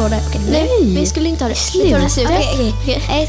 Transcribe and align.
applåder. 0.00 0.20
Okej, 0.28 0.40
Nej. 0.50 0.94
Vi 0.94 1.06
skulle 1.06 1.28
inte 1.28 1.44
ha 1.44 1.48
det. 1.48 1.56
Vi 1.74 1.90
tar 1.90 1.98
det. 1.98 3.28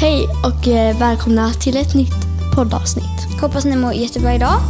Hej 0.00 0.28
och 0.44 0.68
eh, 0.68 0.98
välkomna 0.98 1.52
till 1.52 1.76
ett 1.76 1.94
nytt 1.94 2.14
poddavsnitt. 2.54 3.40
Hoppas 3.40 3.64
ni 3.64 3.76
mår 3.76 3.92
jättebra 3.92 4.34
idag. 4.34 4.60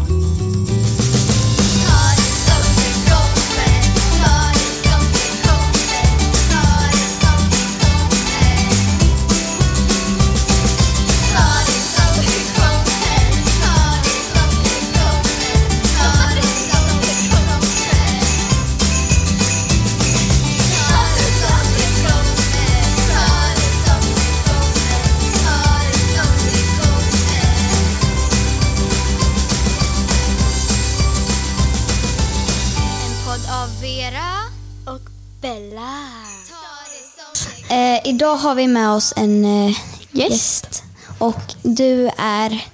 Idag 38.27 38.37
har 38.37 38.55
vi 38.55 38.69
med 38.69 38.91
oss 38.91 39.13
en 39.17 39.45
eh, 39.45 39.71
Gäst. 40.13 40.31
gäst. 40.31 40.83
Och 41.19 41.41
du 41.63 42.11
är... 42.19 42.65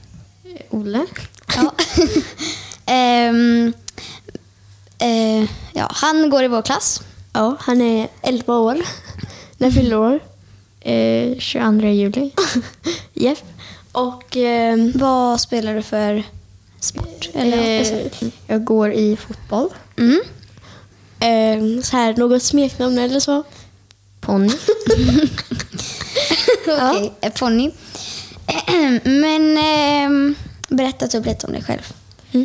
Olle. 0.71 1.07
Ja. 1.57 1.75
Ehm, 2.87 3.73
eh, 4.99 5.43
ja, 5.73 5.89
han 5.91 6.31
går 6.31 6.43
i 6.45 6.49
vår 6.49 6.63
klass. 6.63 7.01
Ja, 7.33 7.57
han 7.61 7.81
är 7.83 8.09
11 8.23 8.59
år. 8.59 8.83
När 9.59 9.71
fyller 9.71 9.91
du 9.91 9.97
år? 9.97 10.21
Eh, 10.81 11.39
22 11.39 11.87
juli. 11.87 12.31
Japp. 13.15 13.39
Och 13.93 14.37
ehm, 14.37 14.93
Vad 14.95 15.41
spelar 15.41 15.75
du 15.75 15.83
för 15.83 16.23
sport? 16.81 17.29
Eller, 17.35 17.81
Eh, 17.81 18.29
jag 18.47 18.65
går 18.65 18.93
i 18.93 19.17
fotboll. 19.17 19.69
mm. 19.99 20.21
ehm, 21.21 21.83
så 21.83 21.97
här, 21.97 22.15
något 22.17 22.43
smeknamn 22.43 22.99
eller 22.99 23.21
så? 23.21 23.45
Ponny. 24.33 24.49
Okej, 26.67 27.13
eh, 27.21 27.33
ponny. 27.33 27.71
Men 29.05 29.59
ehm, 29.59 30.35
berätta 30.69 31.09
typ 31.09 31.27
lite 31.27 31.47
om 31.47 31.53
dig 31.53 31.63
själv. 31.63 31.93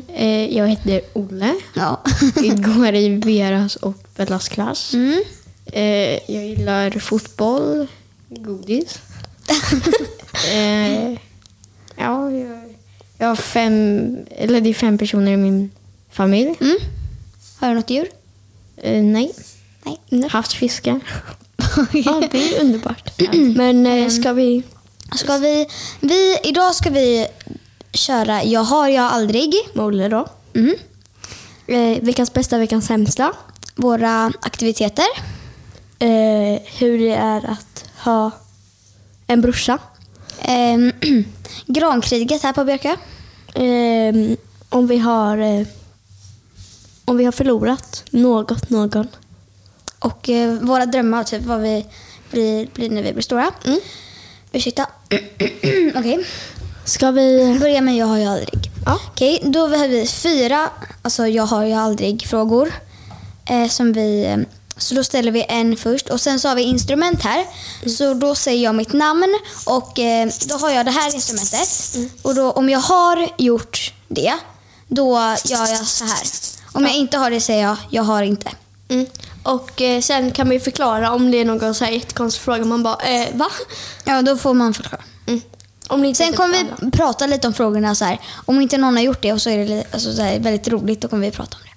Eh, 0.08 0.58
jag 0.58 0.68
heter 0.68 1.02
Olle. 1.14 1.56
Ja. 1.74 2.04
Jag 2.36 2.64
går 2.64 2.96
i 2.96 3.10
Veras 3.10 3.76
och 3.76 3.96
Bellas 4.16 4.50
klass. 4.50 4.94
Mm. 4.94 5.24
Eh, 5.66 6.32
jag 6.32 6.46
gillar 6.46 7.00
fotboll, 7.00 7.88
godis. 8.30 9.00
eh, 10.54 11.12
ja, 11.96 12.32
jag, 13.18 13.28
har 13.28 13.36
fem, 13.36 14.18
eller 14.32 14.62
det 14.62 14.70
är 14.70 14.74
fem 14.74 14.98
personer 14.98 15.32
i 15.32 15.38
min 15.38 15.72
familj. 16.12 16.56
Mm. 16.62 16.78
Har 17.60 17.70
du 17.70 17.76
något 17.76 17.90
djur? 17.90 18.08
Eh, 18.78 19.04
nej. 19.04 19.34
Nej. 20.10 20.30
Havsfiskar. 20.30 21.00
Ja, 21.94 22.24
det 22.32 22.56
är 22.56 22.62
underbart. 22.62 23.22
Men 23.56 23.86
eh, 23.86 24.10
ska 24.10 24.34
vi... 24.34 24.64
Ska 25.16 25.38
vi, 25.38 25.68
vi, 26.00 26.38
idag 26.44 26.76
ska 26.76 26.90
vi 26.90 27.28
köra 27.94 28.44
Jag 28.44 28.64
har, 28.64 28.88
jag 28.88 29.06
aldrig. 29.06 29.54
Med 29.74 29.86
Olle 29.86 30.08
då. 30.08 30.28
Mm. 30.54 30.76
Eh, 31.68 32.04
veckans 32.04 32.34
bästa, 32.34 32.58
veckans 32.58 32.86
sämsta. 32.86 33.34
Våra 33.76 34.32
aktiviteter. 34.42 35.06
Eh, 36.00 36.62
hur 36.78 37.00
det 37.00 37.16
är 37.16 37.52
att 37.52 37.86
ha 37.98 38.32
en 39.28 39.42
brorsa. 39.42 39.78
Ehm, 40.42 40.92
grankriget 41.66 42.44
här 42.44 42.54
på 42.54 42.64
Björkö. 42.64 42.96
Eh, 43.54 44.38
om 44.70 44.88
vi 44.88 44.98
har... 44.98 45.38
Eh, 45.38 45.68
om 47.06 47.18
vi 47.18 47.26
har 47.26 47.32
förlorat 47.32 48.04
något, 48.12 48.70
någon. 48.70 49.08
Och 50.08 50.30
eh, 50.30 50.54
våra 50.54 50.86
drömmar, 50.86 51.24
typ 51.24 51.44
vad 51.44 51.62
vi 51.62 51.86
blir, 52.32 52.68
blir 52.74 52.90
när 52.90 53.04
vi 53.04 53.14
blir 53.14 53.24
stora. 53.24 53.52
Mm. 53.66 53.80
Ursäkta. 54.52 54.88
Okej, 55.96 56.26
Ska 56.86 57.12
vi... 57.12 57.58
börja 57.60 57.82
med 57.82 57.96
Jag 57.96 58.06
har, 58.06 58.20
har 58.20 58.32
aldrig. 58.32 58.72
Ja. 58.86 59.00
Okej, 59.08 59.42
då 59.46 59.68
har 59.68 59.88
vi 59.88 60.08
fyra 60.08 60.70
alltså 61.02 61.28
jag 61.28 61.44
har, 61.46 61.66
har 61.70 61.82
aldrig-frågor. 61.82 62.74
Eh, 63.46 63.68
som 63.68 63.94
vi, 63.94 64.26
eh, 64.26 64.38
så 64.78 64.96
då 64.96 65.04
ställer 65.04 65.32
vi 65.32 65.46
en 65.50 65.78
först 65.78 66.10
och 66.10 66.22
sen 66.22 66.40
så 66.40 66.48
har 66.48 66.56
vi 66.56 66.62
instrument 66.62 67.22
här. 67.24 67.46
Så 67.86 68.14
då 68.14 68.36
säger 68.36 68.64
jag 68.64 68.76
mitt 68.76 68.94
namn 68.94 69.40
och 69.66 70.00
eh, 70.00 70.30
då 70.46 70.56
har 70.56 70.70
jag 70.72 70.86
det 70.86 70.92
här 70.92 71.16
instrumentet. 71.16 71.98
Och 72.22 72.36
då, 72.36 72.52
om 72.52 72.70
jag 72.70 72.80
har 72.80 73.30
gjort 73.38 73.94
det, 74.08 74.34
då 74.88 75.14
gör 75.46 75.68
jag 75.68 75.88
så 75.88 76.06
här. 76.06 76.24
Om 76.72 76.84
jag 76.84 76.96
inte 76.96 77.18
har 77.18 77.32
det 77.32 77.42
säger 77.42 77.64
jag, 77.64 77.78
jag 77.90 78.04
har 78.04 78.24
inte. 78.24 78.50
Mm. 78.90 79.06
Och 79.48 79.82
eh, 79.82 80.02
sen 80.02 80.32
kan 80.32 80.50
vi 80.50 80.60
förklara 80.60 81.12
om 81.12 81.32
det 81.32 81.38
är 81.38 81.46
någon 81.46 81.76
så 81.76 81.86
här 81.86 81.92
jättekonstig 81.92 82.42
fråga. 82.44 82.66
Man 82.66 82.84
bara, 82.84 82.96
eh, 83.04 83.28
va? 83.36 83.48
Ja, 84.04 84.22
då 84.22 84.38
får 84.38 84.54
man 84.54 84.74
förklara. 84.74 85.02
Mm. 85.28 85.42
Om 85.88 86.06
inte 86.06 86.18
Sen 86.18 86.34
kommer 86.34 86.60
alla. 86.60 86.76
vi 86.82 86.92
prata 86.92 87.28
lite 87.28 87.48
om 87.48 87.54
frågorna 87.54 87.96
så 87.96 88.06
här. 88.06 88.20
Om 88.46 88.62
inte 88.62 88.78
någon 88.78 88.96
har 88.96 89.04
gjort 89.04 89.22
det 89.22 89.34
och 89.34 89.42
så 89.42 89.50
är 89.50 89.58
det 89.58 89.66
li- 89.66 89.84
alltså, 89.92 90.14
så 90.14 90.22
här, 90.22 90.40
väldigt 90.40 90.68
roligt, 90.68 91.02
då 91.02 91.08
kommer 91.08 91.26
vi 91.26 91.32
prata 91.32 91.58
om 91.58 91.64
det. 91.64 91.68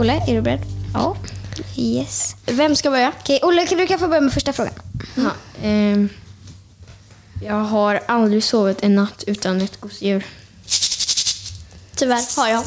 Olle, 0.00 0.22
är 0.28 0.34
du 0.34 0.40
beredd? 0.42 0.60
Ja. 0.94 1.16
Yes. 1.76 2.36
Vem 2.46 2.76
ska 2.76 2.90
börja? 2.90 3.12
Okej, 3.20 3.40
Olle, 3.42 3.66
kan 3.66 3.78
du 3.78 3.86
kan 3.86 3.98
få 3.98 4.08
börja 4.08 4.20
med 4.20 4.32
första 4.32 4.52
frågan. 4.52 4.72
Ja, 5.14 5.30
ehm, 5.62 6.08
jag 7.44 7.54
har 7.64 8.00
aldrig 8.08 8.44
sovit 8.44 8.82
en 8.82 8.94
natt 8.94 9.24
utan 9.26 9.60
ett 9.60 9.80
gosedjur. 9.80 10.26
Tyvärr 11.96 12.36
har 12.40 12.48
jag. 12.48 12.64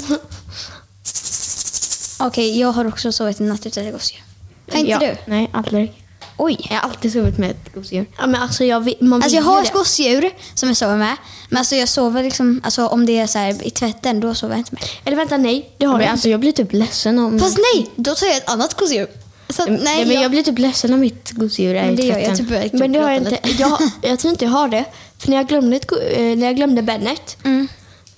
Okej, 2.20 2.60
jag 2.60 2.72
har 2.72 2.88
också 2.88 3.12
sovit 3.12 3.40
en 3.40 3.50
natt 3.50 3.66
utan 3.66 3.86
ett 3.88 3.94
gosedjur. 3.94 4.24
Har 4.72 4.80
inte 4.80 4.92
ja, 4.92 5.00
du? 5.00 5.16
Nej, 5.26 5.50
aldrig. 5.54 5.94
Oj. 6.38 6.58
Jag 6.70 6.76
har 6.76 6.90
alltid 6.90 7.14
sovit 7.14 7.38
med 7.38 7.52
ett 7.52 7.74
gosedjur. 7.76 8.06
Ja, 8.18 8.28
men 8.28 8.42
alltså 8.42 8.64
jag, 8.64 8.80
vill- 8.80 8.98
man 9.00 9.14
Alltså 9.14 9.28
vill 9.30 9.36
jag 9.36 9.44
ju 9.44 9.50
har 9.50 9.62
det. 9.62 9.68
ett 9.68 9.74
gosedjur 9.74 10.32
som 10.54 10.70
jag 10.70 10.78
sover 10.78 10.98
med. 10.98 11.16
Men 11.50 11.58
alltså 11.58 11.76
jag 11.76 11.90
sover 11.90 12.24
liksom, 12.24 12.62
alltså 12.64 12.88
om 12.88 13.06
det 13.06 13.20
är 13.20 13.28
så 13.28 13.40
här 13.40 13.68
i 13.68 13.70
tvätten, 13.70 14.20
då 14.20 14.36
sover 14.36 14.54
jag 14.54 14.60
inte 14.60 14.74
med. 14.74 14.84
Eller 15.06 15.18
vänta, 15.18 15.38
nej. 15.38 15.70
Det 15.78 15.86
har 15.86 15.94
Men 15.94 16.02
jag 16.02 16.12
alltså, 16.12 16.30
jag 16.30 16.40
blir 16.40 16.52
typ 16.52 16.74
ledsen 16.74 17.20
om... 17.20 17.40
Fast 17.40 17.58
nej, 17.76 17.90
då 17.96 18.16
tar 18.16 18.28
jag 18.28 18.38
ett 18.38 18.50
annat 18.50 18.74
gosedjur. 18.74 19.08
Så 19.50 19.64
att, 19.64 19.70
nej, 19.70 19.80
nej, 19.84 20.06
men 20.06 20.16
jag, 20.16 20.24
jag 20.24 20.32
blir 20.32 20.44
typ 20.44 20.60
ledsen 20.60 20.94
om 20.94 21.00
mitt 21.00 21.32
gosedjur 21.32 21.76
är 21.76 21.86
men 21.86 21.94
i 21.94 21.96
det 21.96 22.04
gör 22.04 22.20
jag 22.20 22.38
tvätten. 22.38 22.70
typ. 22.70 22.80
Men 22.80 22.92
det 22.92 23.00
har 23.00 23.12
jag 23.12 23.22
gråta 23.22 23.36
inte. 23.36 23.48
lite. 23.48 23.62
Jag, 23.62 23.80
jag 24.02 24.20
tror 24.20 24.32
inte 24.32 24.46
jag 24.46 24.52
har 24.52 24.68
det. 24.68 24.86
För 25.18 25.30
när 25.30 25.38
jag 25.38 25.48
glömde, 25.48 25.76
ett, 25.78 25.88
go- 25.88 26.00
eh, 26.00 26.38
när 26.38 26.46
jag 26.46 26.56
glömde 26.56 26.82
Bennet 26.82 27.38
Mm. 27.44 27.68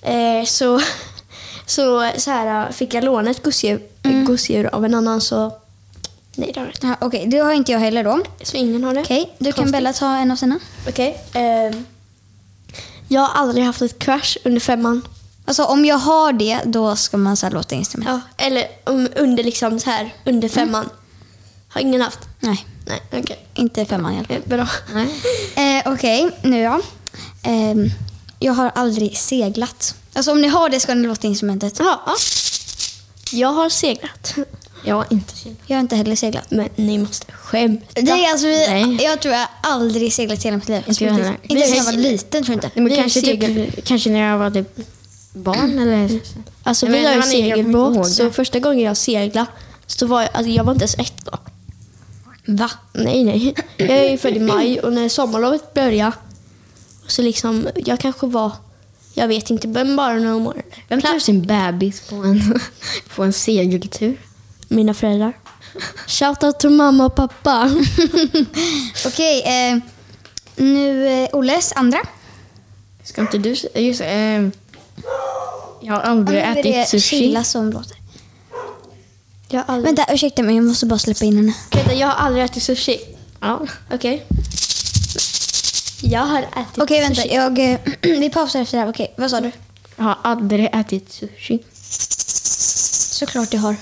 eh, 0.02 0.44
så, 0.46 0.80
så, 1.66 2.10
så 2.16 2.30
här, 2.30 2.72
fick 2.72 2.94
jag 2.94 3.04
låna 3.04 3.30
ett 3.30 3.42
gosedjur, 3.42 3.80
Mm. 4.02 4.24
gosedjur 4.24 4.74
av 4.74 4.84
en 4.84 4.94
annan 4.94 5.20
så... 5.20 5.52
Nej, 6.34 6.50
det 6.54 6.60
har 6.60 6.66
jag 6.66 6.74
inte. 6.74 6.86
Ja, 6.86 6.96
Okej, 7.00 7.24
det 7.26 7.38
har 7.38 7.52
inte 7.52 7.72
jag 7.72 7.78
heller 7.78 8.04
då. 8.04 8.22
Så 8.42 8.56
ingen 8.56 8.84
har 8.84 8.94
det. 8.94 9.00
Okej, 9.00 9.32
du 9.38 9.52
kan. 9.52 9.70
Bella 9.70 9.92
ta 9.92 10.16
en 10.16 10.30
av 10.30 10.36
sina. 10.36 10.58
Okej. 10.88 11.20
ehm, 11.32 11.86
jag 13.08 13.20
har 13.20 13.28
aldrig 13.42 13.64
haft 13.64 13.82
ett 13.82 13.98
crush 13.98 14.36
under 14.44 14.60
femman. 14.60 15.02
Alltså 15.44 15.64
om 15.64 15.84
jag 15.84 15.96
har 15.98 16.32
det, 16.32 16.60
då 16.64 16.96
ska 16.96 17.16
man 17.16 17.36
så 17.36 17.50
låta 17.50 17.74
instrument. 17.74 18.08
Ja, 18.38 18.44
eller 18.46 18.66
um, 18.84 19.08
under 19.16 19.44
liksom 19.44 19.80
så 19.80 19.90
här, 19.90 20.14
under 20.24 20.48
femman. 20.48 20.88
Har 21.68 21.80
ingen 21.80 22.00
haft? 22.00 22.18
Nej, 22.40 22.66
Nej, 22.86 23.00
okej. 23.22 23.46
inte 23.54 23.84
femman 23.84 24.14
i 24.14 24.18
alla 24.18 24.26
fall. 24.26 24.36
Eh, 24.36 24.42
Bra. 24.48 24.68
Eh, 25.62 25.92
Okej, 25.92 26.30
nu 26.42 26.64
då. 26.64 26.80
Ehm, 27.42 27.90
jag 28.38 28.52
har 28.52 28.72
aldrig 28.74 29.16
seglat. 29.18 29.94
Alltså 30.16 30.30
om 30.32 30.40
ni 30.40 30.48
har 30.48 30.68
det 30.68 30.80
ska 30.80 30.94
ni 30.94 31.06
låta 31.08 31.26
instrumentet. 31.26 31.74
Ja. 31.78 32.00
Jag 33.32 33.48
har 33.52 33.68
seglat. 33.68 34.34
Jag 34.84 34.94
har 34.96 35.06
inte 35.10 35.36
seglat. 35.36 35.58
Jag 35.66 35.76
har 35.76 35.80
inte 35.80 35.96
heller 35.96 36.16
seglat. 36.16 36.50
Men 36.50 36.68
ni 36.76 36.98
måste 36.98 37.32
skämta. 37.32 37.86
Det 37.94 38.10
är 38.10 38.30
alltså, 38.30 38.46
vi, 38.46 38.66
Nej. 38.68 38.98
jag 39.04 39.20
tror 39.20 39.34
jag 39.34 39.48
aldrig 39.62 40.12
seglat 40.12 40.38
i 40.38 40.42
hela 40.48 40.56
mitt 40.56 40.68
liv. 40.68 40.82
Inte 40.86 41.04
jag 41.04 41.12
heller. 41.12 41.36
Inte 41.42 41.54
ens 41.54 41.70
när 41.70 41.76
jag 41.76 41.84
var 41.84 41.92
liten 41.92 42.44
tror 42.44 42.54
jag 42.54 42.56
inte. 42.56 42.70
Nej, 42.74 42.82
men 42.84 42.92
Vi 42.92 42.96
kanske, 42.96 43.20
segel- 43.20 43.70
typ, 43.72 43.84
kanske 43.84 44.10
när 44.10 44.20
jag 44.30 44.38
var 44.38 44.50
typ 44.50 44.76
barn 45.34 45.78
eller... 45.78 46.20
Alltså 46.62 46.86
Nej, 46.86 46.98
vi 47.00 47.04
men 47.04 47.06
har 47.06 47.12
ju 47.14 47.18
man 47.20 47.28
är- 47.32 47.48
jag 47.48 47.56
kommer 47.56 47.58
inte 47.58 47.72
segelbåt, 47.72 47.96
ihåg 47.96 48.06
så 48.06 48.22
det. 48.22 48.32
första 48.32 48.58
gången 48.60 48.80
jag 48.80 48.96
seglade 48.96 49.46
så 49.86 50.06
var 50.06 50.20
jag, 50.22 50.30
alltså 50.34 50.52
jag 50.52 50.64
var 50.64 50.72
inte 50.72 50.82
ens 50.84 50.94
ett 50.98 51.24
då. 51.24 51.38
Va? 52.46 52.70
Nej, 52.92 53.24
nej. 53.24 53.54
Jag 53.76 53.88
är 53.90 54.10
ju 54.10 54.18
född 54.18 54.36
i 54.36 54.40
maj 54.40 54.80
och 54.80 54.92
när 54.92 55.08
sommarlovet 55.08 55.74
började 55.74 56.12
så 57.06 57.22
liksom, 57.22 57.68
jag 57.74 58.00
kanske 58.00 58.26
var, 58.26 58.52
jag 59.18 59.28
vet 59.28 59.50
inte, 59.50 59.68
men 59.68 59.96
bara 59.96 60.14
några 60.14 60.38
månader. 60.38 60.64
Vem 60.88 61.02
tar 61.02 61.18
sin 61.18 61.42
bebis 61.42 62.08
på 62.08 62.16
en, 62.16 62.60
på 63.16 63.24
en 63.24 63.32
segeltur? 63.32 64.20
Mina 64.68 64.94
föräldrar. 64.94 65.32
Shoutout 66.06 66.60
till 66.60 66.70
mamma 66.70 67.06
och 67.06 67.14
pappa. 67.14 67.70
Okej, 69.06 69.42
eh, 69.42 69.78
nu 70.56 71.08
eh, 71.08 71.28
Olles 71.32 71.72
andra. 71.76 71.98
Ska 73.04 73.20
inte 73.20 73.38
du... 73.38 73.54
Just 73.74 74.00
eh, 74.00 74.48
Jag 75.80 75.94
har 75.94 76.00
aldrig 76.00 76.38
Nu 76.38 76.44
är 76.44 76.52
ätit 76.52 76.64
det 76.64 76.86
sushi. 76.88 77.20
Sheila 77.20 77.44
som 77.44 77.70
låter. 77.70 77.96
Jag 79.48 79.58
Jag 79.58 79.64
har 79.64 79.74
aldrig, 79.74 79.96
Vänta, 79.96 80.14
ursäkta 80.14 80.42
mig. 80.42 80.56
Jag 80.56 80.64
måste 80.64 80.86
bara 80.86 80.98
släppa 80.98 81.24
in 81.24 81.36
henne. 81.36 81.54
Vänta, 81.72 81.94
jag 81.94 82.06
har 82.06 82.14
aldrig 82.14 82.44
ätit 82.44 82.62
sushi. 82.62 83.00
Ja. 83.40 83.66
Okej. 83.90 84.26
Jag 86.02 86.20
har 86.20 86.38
ätit 86.42 86.78
Okej, 86.78 87.00
vänta. 87.00 87.22
sushi. 87.22 87.34
Jag, 87.34 87.58
eh, 87.72 87.78
vi 88.02 88.30
pausar 88.30 88.60
efter 88.60 88.76
det 88.78 88.82
här. 88.84 88.90
Okej, 88.90 89.14
vad 89.16 89.30
sa 89.30 89.40
du? 89.40 89.50
Jag 89.96 90.04
har 90.04 90.18
aldrig 90.22 90.68
ätit 90.72 91.12
sushi. 91.12 91.58
Såklart 93.12 93.52
jag 93.54 93.60
har. 93.60 93.76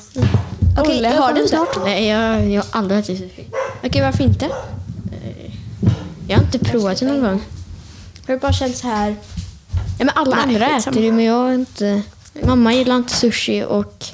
Okej, 0.79 0.97
Olle, 0.99 1.09
jag 1.09 1.17
har 1.17 1.21
kommer 1.21 1.33
du 1.35 1.41
inte? 1.41 1.49
snart. 1.57 1.77
Nej, 1.85 2.07
jag, 2.07 2.49
jag 2.51 2.63
har 2.63 2.69
aldrig 2.79 3.01
ätit 3.01 3.19
sushi. 3.19 3.47
Okej, 3.85 4.03
varför 4.03 4.25
inte? 4.25 4.49
Jag 6.29 6.37
har 6.37 6.45
inte 6.45 6.59
provat 6.59 6.99
det 7.01 7.07
någon 7.07 7.21
gång. 7.21 7.43
Har 8.27 8.35
du 8.35 8.41
bara 8.41 8.53
känt 8.53 8.77
så 8.77 8.87
här... 8.89 9.17
Ja, 9.99 10.05
men 10.05 10.11
alla 10.15 10.37
Nej, 10.37 10.45
andra 10.45 10.69
skitsamma. 10.75 10.93
äter 10.97 11.03
det, 11.07 11.13
men 11.13 11.25
jag 11.25 11.35
har 11.35 11.53
inte... 11.53 12.03
Mamma 12.45 12.75
gillar 12.75 12.97
inte 12.97 13.15
sushi 13.15 13.65
och 13.65 14.05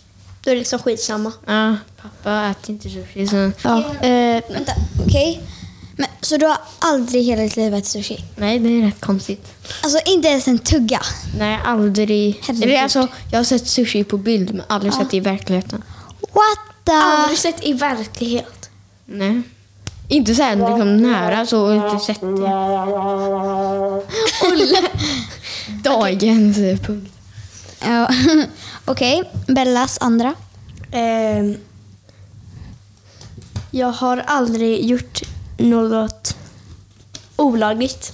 Då 0.45 0.51
är 0.51 0.55
det 0.55 0.59
liksom 0.59 0.79
skitsamma. 0.79 1.33
ja, 1.47 1.77
pappa 2.03 2.47
äter 2.51 2.71
inte 2.71 2.89
sushi. 2.91 3.27
Så, 3.27 3.51
Ja. 3.63 3.79
Eh, 4.07 4.43
Vänta, 4.53 4.73
okej. 5.07 5.41
Men, 5.97 6.09
så 6.21 6.37
du 6.37 6.47
har 6.47 6.59
aldrig 6.79 7.25
hela 7.25 7.43
ditt 7.43 7.57
liv 7.57 7.75
ätit 7.75 7.87
sushi? 7.87 8.25
nej, 8.37 8.59
det 8.59 8.69
är 8.69 8.87
rätt 8.87 9.01
konstigt. 9.01 9.53
Alltså 9.83 9.99
inte 10.07 10.29
ens 10.29 10.49
en 10.49 10.59
tugga? 10.59 11.01
Nej, 11.39 11.59
aldrig. 11.65 12.41
Herregud. 12.43 12.65
Eller, 12.65 12.83
alltså, 12.83 13.09
jag 13.31 13.39
har 13.39 13.45
sett 13.45 13.67
sushi 13.67 14.05
på 14.05 14.19
bild, 14.19 14.55
men 14.55 14.63
aldrig 14.69 14.95
sett 14.95 15.11
det 15.11 15.17
i 15.17 15.21
verkligheten. 15.21 15.83
What 16.21 16.85
the... 16.85 16.93
aldrig 16.93 17.39
sett 17.39 17.67
i 17.67 17.73
verklighet. 17.73 18.71
Nej. 19.07 19.43
Inte 20.09 20.35
så 20.35 20.43
här 20.43 20.57
liksom 20.57 20.97
nära, 20.97 21.47
så 21.47 21.75
inte 21.75 22.05
sett 22.05 22.21
det. 22.21 22.37
Dagens 25.91 26.59
eh, 26.59 26.79
punkt. 26.79 27.13
Ja. 27.83 28.11
Okej, 28.85 29.31
Bellas 29.47 29.99
andra. 30.01 30.35
Ehm, 30.93 31.57
jag 33.71 33.93
har 33.93 34.17
aldrig 34.17 34.85
gjort 34.85 35.23
något 35.61 36.37
olagligt. 37.37 38.13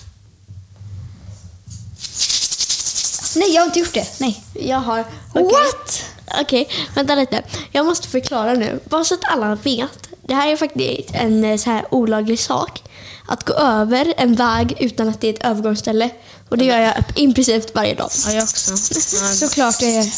Nej, 3.36 3.54
jag 3.54 3.60
har 3.60 3.66
inte 3.66 3.78
gjort 3.78 3.94
det. 3.94 4.20
Nej. 4.20 4.44
Jag 4.52 4.78
har... 4.78 5.04
okej. 5.30 5.42
What? 5.44 6.04
Okej, 6.40 6.68
vänta 6.94 7.14
lite. 7.14 7.42
Jag 7.72 7.86
måste 7.86 8.08
förklara 8.08 8.54
nu. 8.54 8.80
Bara 8.84 9.04
så 9.04 9.14
att 9.14 9.24
alla 9.24 9.54
vet. 9.54 10.08
Det 10.22 10.34
här 10.34 10.48
är 10.52 10.56
faktiskt 10.56 11.10
en 11.14 11.44
eh, 11.44 11.56
så 11.56 11.70
här 11.70 11.94
olaglig 11.94 12.38
sak. 12.40 12.82
Att 13.28 13.44
gå 13.44 13.52
över 13.54 14.14
en 14.16 14.34
väg 14.34 14.76
utan 14.80 15.08
att 15.08 15.20
det 15.20 15.28
är 15.28 15.32
ett 15.34 15.44
övergångsställe. 15.44 16.10
Och 16.48 16.58
det 16.58 16.64
gör 16.64 16.78
jag 16.78 16.94
i 17.16 17.34
princip 17.34 17.74
varje 17.74 17.94
dag. 17.94 18.10
Ja, 18.26 18.32
jag 18.32 18.42
också. 18.42 18.76
Såklart 19.46 19.80
det 19.80 19.96
är... 19.96 20.12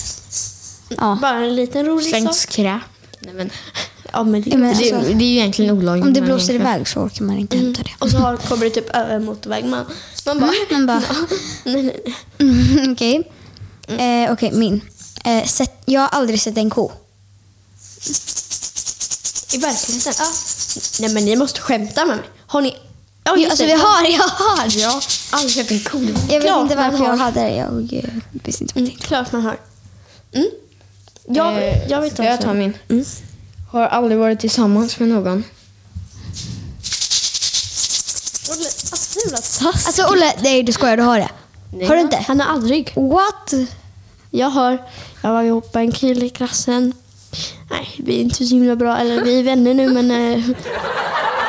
Ja. 0.88 1.18
Bara 1.22 1.36
en 1.36 1.56
liten 1.56 1.86
rolig 1.86 2.08
Slängt 2.08 2.34
sak. 2.34 2.36
skräp. 2.52 2.82
Nej, 3.20 3.34
men, 3.34 3.50
Ja, 4.12 4.22
men 4.24 4.42
det, 4.42 4.50
Ja, 4.50 4.56
men 4.56 4.76
det, 4.78 4.92
alltså, 4.92 5.12
det 5.14 5.24
är 5.24 5.28
ju 5.28 5.34
egentligen 5.38 5.70
olagligt. 5.78 6.06
om 6.06 6.12
det 6.12 6.20
blåser 6.20 6.54
iväg 6.54 6.88
så 6.88 7.00
orkar 7.00 7.24
man 7.24 7.38
inte 7.38 7.56
hämta 7.56 7.82
det. 7.82 7.90
Och 7.98 8.10
så 8.10 8.16
har, 8.18 8.36
kommer 8.36 8.64
det 8.64 8.70
typ 8.70 8.90
över 8.96 9.14
en 9.14 9.24
motorväg. 9.24 9.64
Man, 9.64 9.84
man 10.26 10.40
bara... 10.40 10.50
Man 10.70 10.86
bara... 10.86 11.02
nej, 11.64 11.82
nej, 11.82 12.00
nej. 12.06 12.14
Mm, 12.38 12.92
Okej. 12.92 13.30
Eh, 13.88 14.32
Okej, 14.32 14.52
min. 14.52 14.80
Eh, 15.24 15.44
sett, 15.44 15.82
jag 15.84 16.00
har 16.00 16.08
aldrig 16.08 16.40
sett 16.40 16.56
en 16.58 16.70
ko. 16.70 16.92
I 19.54 19.58
verkligheten? 19.58 20.12
Ja. 20.18 20.24
Nej 21.00 21.12
men 21.14 21.24
ni 21.24 21.36
måste 21.36 21.60
skämta 21.60 22.04
med 22.06 22.16
mig. 22.16 22.26
Har 22.46 22.60
ni... 22.60 22.76
Ja, 23.24 23.36
just 23.36 23.50
alltså 23.50 23.64
det. 23.64 23.74
vi 23.74 23.80
har, 23.80 24.02
jag 24.04 24.22
har. 24.28 24.78
Ja, 24.78 25.00
aldrig 25.30 25.52
sett 25.54 25.70
en 25.70 25.80
ko. 25.80 25.98
Jag 26.30 26.40
vet 26.40 26.56
inte 26.62 26.76
varför 26.76 26.98
jag 27.04 27.10
har. 27.10 27.16
hade 27.16 27.40
det. 27.40 27.54
Jag 27.56 27.70
visste 28.44 28.64
inte 28.64 28.74
vad 28.74 28.84
Mm, 28.84 28.96
klart 28.96 29.32
man 29.32 29.42
har. 29.42 29.56
Mm. 30.32 30.48
Jag, 31.26 31.62
Eh, 31.62 31.88
jag 31.90 32.00
vet 32.00 32.12
ska 32.14 32.24
jag 32.24 32.34
också. 32.34 32.46
ta 32.46 32.54
min? 32.54 32.72
Mm. 32.88 33.04
Har 33.70 33.86
aldrig 33.86 34.18
varit 34.18 34.40
tillsammans 34.40 34.98
med 34.98 35.08
någon. 35.08 35.44
Olle, 38.50 38.64
alltså, 38.64 39.64
taskigt. 39.64 39.86
Alltså 39.86 40.06
Olle, 40.12 40.32
nej 40.42 40.62
du 40.62 40.72
skojar, 40.72 40.96
du 40.96 41.02
har 41.02 41.18
det. 41.18 41.28
Nej. 41.72 41.86
Har 41.86 41.94
du 41.94 42.00
inte? 42.00 42.24
Han 42.28 42.40
har 42.40 42.52
aldrig. 42.52 42.92
What? 42.96 43.52
Jag 44.30 44.50
har... 44.50 44.78
Jag 45.22 45.32
var 45.32 45.42
ihop 45.42 45.74
med 45.74 45.84
en 45.84 45.92
kille 45.92 46.26
i 46.26 46.28
klassen. 46.28 46.92
Nej, 47.70 47.94
vi 47.98 48.16
är 48.16 48.20
inte 48.20 48.46
så 48.46 48.54
himla 48.54 48.76
bra. 48.76 48.96
Eller 48.96 49.22
vi 49.22 49.38
är 49.38 49.42
vänner 49.42 49.74
nu 49.74 49.88
men... 49.88 50.10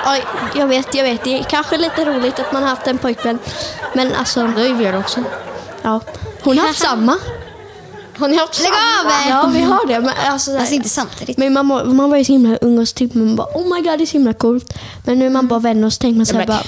Oj, 0.07 0.23
jag 0.55 0.67
vet, 0.67 0.95
jag 0.95 1.03
vet. 1.03 1.23
Det 1.23 1.39
är 1.39 1.43
kanske 1.43 1.77
lite 1.77 2.05
roligt 2.05 2.39
att 2.39 2.53
man 2.53 2.63
har 2.63 2.69
haft 2.69 2.87
en 2.87 2.97
pojkvän. 2.97 3.39
Men 3.93 4.13
alltså... 4.13 4.47
Det 4.47 4.61
har 4.61 4.67
ju 4.67 4.73
vi 4.73 4.97
också. 4.97 5.23
Ja. 5.81 6.01
Hon 6.43 6.57
har 6.57 6.67
haft 6.67 6.79
samma. 6.79 7.17
Har 8.19 8.27
ni 8.27 8.37
haft 8.37 8.59
Lägg 8.59 8.71
av! 8.71 9.29
Ja, 9.29 9.49
vi 9.53 9.61
har 9.61 9.87
det. 9.87 9.99
Men, 9.99 10.13
alltså, 10.25 10.57
Alltså 10.57 10.73
inte 10.75 10.89
samtidigt. 10.89 11.37
Men 11.37 11.53
man, 11.53 11.65
må- 11.65 11.85
man 11.85 12.09
var 12.09 12.17
ju 12.17 12.25
så 12.25 12.31
himla 12.31 12.57
ung 12.57 12.79
och 12.79 12.87
så 12.87 12.93
tyckte 12.93 13.17
man 13.17 13.35
bara 13.35 13.47
oh 13.47 13.63
my 13.75 13.81
god 13.81 13.99
det 13.99 14.03
är 14.03 14.05
så 14.05 14.13
himla 14.13 14.33
coolt. 14.33 14.73
Men 15.05 15.19
nu 15.19 15.25
är 15.25 15.29
man 15.29 15.47
bara 15.47 15.59
vänner 15.59 15.85
och 15.87 15.93
så 15.93 15.99
tänker 15.99 16.17
man 16.17 16.25
så 16.25 16.35
här 16.35 16.47
bara 16.47 16.63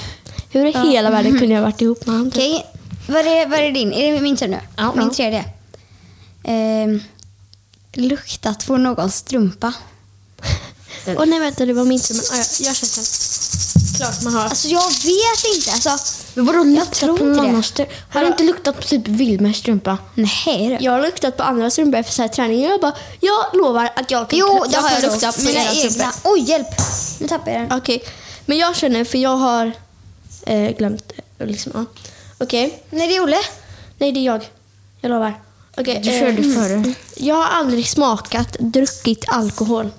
hur 0.50 0.66
i 0.66 0.72
hela 0.92 1.10
världen 1.10 1.38
kunde 1.38 1.54
jag 1.54 1.62
varit 1.62 1.80
ihop 1.80 2.06
med 2.06 2.14
honom? 2.14 2.28
Okej, 2.34 2.66
vad 3.08 3.26
är, 3.26 3.46
vad 3.48 3.58
är 3.58 3.70
din? 3.72 3.92
Är 3.92 4.12
det 4.12 4.20
min 4.20 4.36
tur 4.36 4.48
nu? 4.48 4.60
Ja. 4.76 4.92
Min 4.96 5.10
tredje. 5.10 5.44
Ehm, 6.44 7.00
luktat 7.92 8.66
på 8.66 8.76
någons 8.76 9.16
strumpa. 9.16 9.72
Åh 11.06 11.26
nej 11.26 11.40
vänta 11.40 11.66
det 11.66 11.72
var 11.72 11.84
min 11.84 12.00
tur 12.00 12.14
men 12.14 12.24
ah, 12.24 12.36
ja, 12.36 12.66
jag 12.66 12.76
känner. 12.76 13.06
Klart 13.96 14.22
man 14.22 14.34
har. 14.34 14.44
Alltså 14.44 14.68
jag 14.68 14.90
vet 14.90 15.56
inte. 15.56 15.72
Alltså, 15.72 16.21
Men 16.34 16.44
vadå 16.46 16.64
luktat 16.64 17.00
på 17.00 17.24
någon 17.24 17.32
det. 17.32 17.40
annans 17.40 17.66
strumpa? 17.66 17.92
Har 18.10 18.20
du 18.20 18.26
inte 18.26 18.42
luktat 18.42 18.76
på 18.76 18.82
typ 18.82 19.08
Wilmers 19.08 19.56
strumpa? 19.56 19.98
nej. 20.14 20.78
Jag 20.80 20.92
har 20.92 21.02
luktat 21.02 21.36
på 21.36 21.42
andra 21.42 21.70
strumpor 21.70 21.98
efter 22.00 22.12
så 22.12 22.22
här 22.22 22.28
träning 22.28 22.62
jag 22.62 22.80
bara 22.80 22.92
jag 23.20 23.44
lovar 23.52 23.90
att 23.96 24.10
jag 24.10 24.30
kan, 24.30 24.38
Jo, 24.38 24.64
det 24.70 24.76
har 24.76 24.90
jag 24.90 25.02
lukta 25.02 25.12
luktat 25.12 25.36
på 25.36 25.42
Mina 25.42 25.72
egna. 25.72 26.12
Oj, 26.24 26.40
hjälp. 26.40 26.66
Nu 27.20 27.28
tappade 27.28 27.52
jag 27.52 27.60
den. 27.68 27.78
Okej, 27.78 28.04
men 28.46 28.58
jag 28.58 28.76
känner 28.76 29.04
för 29.04 29.18
jag 29.18 29.36
har 29.36 29.72
eh, 30.46 30.70
glömt 30.76 31.12
det. 31.38 31.46
Liksom, 31.46 31.72
ja. 31.74 31.84
Okej, 32.38 32.82
Nej, 32.90 33.08
det 33.08 33.16
är 33.16 33.22
Olle. 33.22 33.38
nej 33.98 34.12
det 34.12 34.20
är 34.20 34.24
jag. 34.24 34.50
Jag 35.00 35.08
lovar. 35.10 35.40
Okej, 35.76 36.00
Du 36.04 36.10
eh, 36.14 36.20
körde 36.20 36.42
före. 36.42 36.94
Jag 37.16 37.34
har 37.34 37.44
aldrig 37.58 37.88
smakat, 37.88 38.56
druckit 38.58 39.24
alkohol. 39.28 39.90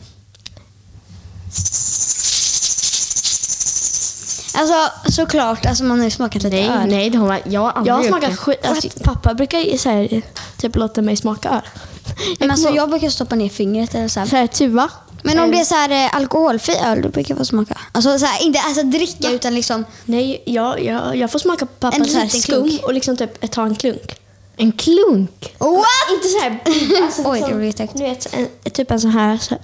Alltså 4.56 5.12
såklart, 5.12 5.66
alltså 5.66 5.84
man 5.84 5.98
har 5.98 6.06
ju 6.06 6.12
smakat 6.12 6.44
lite 6.44 6.56
Nej, 6.56 6.68
öl. 6.70 6.90
nej 6.90 7.10
det 7.10 7.18
har 7.18 7.28
man, 7.28 7.40
jag 7.46 7.62
har 7.62 7.72
aldrig 7.72 7.90
Jag 7.92 7.96
har 7.96 8.02
gjort 8.04 8.10
smakat 8.12 8.30
det. 8.30 8.36
skit. 8.38 8.66
Alltså, 8.66 8.90
pappa 9.04 9.34
brukar 9.34 9.60
ju 9.60 9.78
så 9.78 9.90
här, 9.90 10.22
typ 10.58 10.76
låta 10.76 11.02
mig 11.02 11.18
smaka 11.18 11.50
öl. 11.50 11.62
Men 12.40 12.52
alltså 12.52 12.70
jag 12.70 12.90
brukar 12.90 13.10
stoppa 13.10 13.36
ner 13.36 13.50
fingret 13.50 13.96
eller 13.96 14.08
så 14.08 14.20
här. 14.20 14.28
så 14.28 14.36
här 14.36 14.48
tuva. 14.48 14.90
Men 15.24 15.40
om 15.40 15.46
Eh, 15.46 15.52
det 15.52 15.60
är 15.60 15.64
så 15.66 15.76
här 15.76 15.90
eh, 16.06 16.16
alkoholfri 16.16 16.76
öl, 16.76 17.02
då 17.02 17.10
brukar 17.10 17.32
jag 17.32 17.38
få 17.38 17.46
smaka. 17.46 17.78
Alltså 17.92 18.20
så 18.20 18.26
här, 18.26 18.44
inte 18.44 18.60
alltså 18.60 18.84
dricka 18.84 19.32
utan 19.32 19.56
liksom. 19.56 19.86
Nej, 20.06 20.44
jag, 20.46 20.84
jag, 20.84 21.16
jag 21.16 21.32
får 21.32 21.40
smaka 21.40 21.66
på 21.66 21.88
En 21.88 21.92
pappas 21.92 22.12
så 22.12 22.18
här 22.18 22.26
liten 22.26 22.42
skum 22.42 22.64
klunk. 22.70 22.84
och 22.84 22.94
liksom 22.94 23.18
typ 23.18 23.52
ta 23.52 23.64
en 23.66 23.76
klunk. 23.76 24.16
En 24.58 24.72
klunk? 24.72 25.56
What? 25.60 25.86
Inte 26.14 26.28
så 26.28 26.40
här... 26.40 26.60
Alltså, 27.04 27.22
Oj, 27.26 27.34
liksom, 27.38 27.50
det 27.50 27.56
blev 27.56 27.66
jätteäckligt. 27.68 27.98
Du 27.98 28.04
vet, 28.40 28.50
en, 28.66 28.72
typ 28.72 28.92
en 28.92 29.02
sån 29.02 29.12
här... 29.12 29.38
Så 29.38 29.50
här. 29.50 29.64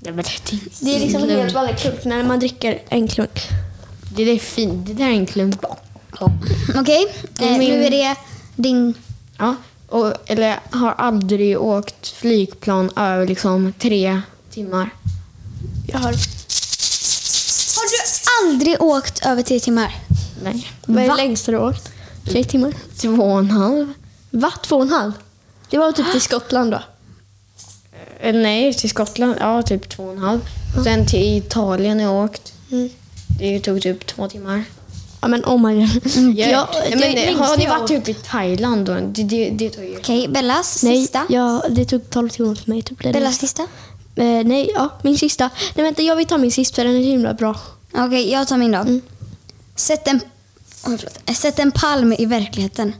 Ja, 0.00 0.12
men 0.12 0.16
det, 0.16 0.52
är- 0.52 0.84
Det 0.84 0.94
är 0.96 1.00
liksom 1.00 1.22
en 1.22 1.30
helt 1.30 1.54
vanlig 1.54 1.78
klunk 1.78 2.04
när 2.04 2.22
man 2.22 2.38
dricker 2.38 2.82
en 2.88 3.08
klunk. 3.08 3.40
det 4.16 4.24
där 4.24 4.32
är 4.32 4.38
fint. 4.38 4.86
Det 4.86 4.92
där 4.94 5.04
är 5.04 5.10
en 5.12 5.26
klunk. 5.26 5.54
Okej, 6.76 7.14
eh, 7.40 7.58
Min- 7.58 7.70
nu 7.70 7.84
är 7.84 7.90
det 7.90 8.16
din... 8.56 8.94
Ja, 9.38 9.54
och, 9.88 10.12
eller 10.26 10.60
har 10.70 10.92
aldrig 10.92 11.60
åkt 11.60 12.08
flygplan 12.08 12.90
över 12.96 13.26
liksom 13.26 13.72
tre 13.78 14.20
timmar. 14.50 14.90
Jag 15.86 15.98
har... 15.98 16.12
Har 17.76 17.90
du 17.90 17.98
aldrig 18.48 18.82
åkt 18.82 19.26
över 19.26 19.42
tre 19.42 19.60
timmar? 19.60 19.94
Nej. 20.42 20.66
Vad 20.86 21.04
är 21.04 21.08
Va? 21.08 21.16
längsta 21.16 21.52
du 21.52 21.58
har 21.58 21.68
åkt? 21.70 21.90
Tre 22.24 22.44
timmar? 22.44 22.72
Två 23.00 23.10
och 23.22 23.38
en 23.38 23.50
halv. 23.50 23.92
Va? 24.30 24.52
Två 24.62 24.76
och 24.76 24.82
en 24.82 24.88
halv? 24.92 25.12
Det 25.70 25.78
var 25.78 25.92
typ 25.92 26.12
till 26.12 26.20
Skottland 26.20 26.70
då? 26.70 26.80
Eller 28.20 28.42
nej, 28.42 28.74
till 28.74 28.90
Skottland. 28.90 29.34
Ja, 29.40 29.62
typ 29.62 29.88
två 29.88 30.04
och 30.04 30.12
en 30.12 30.18
halv. 30.18 30.40
Sen 30.84 31.06
till 31.06 31.36
Italien 31.38 32.00
har 32.00 32.06
jag 32.14 32.24
åkt. 32.24 32.52
Mm. 32.70 32.90
Det 33.38 33.60
tog 33.60 33.82
typ 33.82 34.06
två 34.06 34.28
timmar. 34.28 34.64
Ja 35.20 35.28
men 35.28 35.44
oh 35.44 35.58
my 35.68 35.74
god. 35.80 36.02
Ja, 36.38 36.48
Jag- 36.48 36.68
det 36.90 36.96
men, 36.96 37.36
har 37.38 37.56
ni 37.56 37.64
jag 37.64 37.78
varit 37.78 37.88
typ 37.88 38.08
i 38.08 38.14
Thailand 38.14 38.86
då? 38.86 38.94
Det, 38.94 39.22
det, 39.22 39.50
det 39.50 39.70
tar 39.70 39.82
ju... 39.82 39.96
Okej, 39.98 40.28
Bellas 40.28 40.82
Nej, 40.82 41.00
sista. 41.02 41.26
ja, 41.28 41.62
det 41.70 41.84
tog 41.84 42.10
12 42.10 42.28
timmar 42.28 42.54
för 42.54 42.70
mig. 42.70 42.82
Typ 42.82 42.98
Bellas 42.98 43.38
sista. 43.38 43.62
Eh, 44.16 44.24
nej, 44.44 44.70
ja, 44.74 44.88
min 45.02 45.18
sista. 45.18 45.50
Nej 45.74 45.84
vänta, 45.84 46.02
jag 46.02 46.16
vill 46.16 46.26
ta 46.26 46.38
min 46.38 46.52
sista 46.52 46.74
för 46.74 46.84
den 46.84 46.96
är 46.96 47.00
så 47.02 47.06
himla 47.08 47.34
bra. 47.34 47.60
Okej, 47.94 48.30
jag 48.32 48.48
tar 48.48 48.56
min 48.56 48.72
då. 48.72 48.78
Mm. 48.78 49.00
Sätt, 49.76 50.08
en, 50.08 50.20
förlåt. 50.82 51.36
Sätt 51.36 51.58
en 51.58 51.72
palm 51.72 52.12
i 52.18 52.26
verkligheten. 52.26 52.92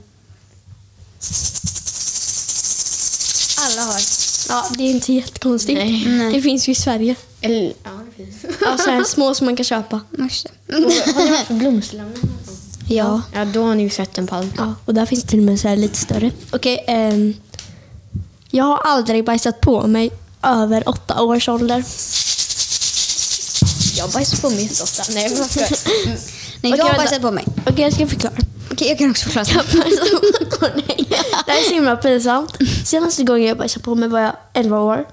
Alla 3.59 3.81
har. 3.81 4.01
Ja, 4.49 4.65
det 4.77 4.83
är 4.83 4.89
inte 4.91 5.13
jättekonstigt. 5.13 5.79
Nej. 5.79 6.05
Nej. 6.07 6.33
Det 6.33 6.41
finns 6.41 6.67
ju 6.67 6.71
i 6.71 6.75
Sverige. 6.75 7.15
Eller, 7.41 7.73
ja, 7.83 7.89
det 8.17 8.25
finns. 8.25 8.55
Ja, 8.61 8.77
så 8.77 8.89
här 8.89 9.03
små 9.03 9.35
som 9.35 9.45
man 9.45 9.55
kan 9.55 9.63
köpa. 9.63 10.01
Det. 10.67 11.13
har 11.15 11.23
ni 11.25 11.31
varit 11.31 11.47
på 11.47 11.53
Blomsterlämnen? 11.53 12.17
Ja. 12.87 13.21
Ja, 13.33 13.45
då 13.45 13.63
har 13.63 13.75
ni 13.75 13.83
ju 13.83 13.89
sett 13.89 14.17
en 14.17 14.27
palm. 14.27 14.53
Ja, 14.57 14.75
och 14.85 14.93
där 14.93 15.05
finns 15.05 15.23
till 15.23 15.39
och 15.39 15.45
med 15.45 15.59
så 15.59 15.67
här 15.67 15.75
lite 15.75 15.97
större. 15.97 16.31
Okej, 16.51 16.85
ehm, 16.87 17.33
Jag 18.51 18.63
har 18.63 18.77
aldrig 18.77 19.25
bajsat 19.25 19.61
på 19.61 19.87
mig 19.87 20.11
över 20.43 20.89
åtta 20.89 21.21
års 21.21 21.49
ålder. 21.49 21.83
Jag 23.97 24.09
bajsar 24.09 24.37
på 24.37 24.49
min 24.49 24.69
ofta. 24.69 25.03
Nej, 25.13 25.29
men 25.29 25.39
varför? 25.39 25.59
Nej, 26.61 26.71
Okej, 26.73 26.73
jag 26.77 26.85
har 26.85 26.95
bajsat 26.97 27.21
på 27.21 27.31
mig. 27.31 27.45
Okej, 27.67 27.83
jag 27.83 27.93
ska 27.93 28.07
förklara. 28.07 28.33
Okej, 28.71 28.87
jag 28.87 28.97
kan 28.97 29.11
också 29.11 29.29
förklara. 29.29 29.63
Jag. 31.09 31.19
Det 31.45 31.51
här 31.51 31.59
är 31.59 31.63
så 31.63 31.73
himla 31.73 31.95
pinsamt. 31.95 32.57
Senaste 32.85 33.23
gången 33.23 33.43
jag 33.47 33.57
bajsade 33.57 33.83
på 33.85 33.95
mig 33.95 34.09
var 34.09 34.19
jag 34.19 34.35
11 34.53 34.79
år. 34.79 35.05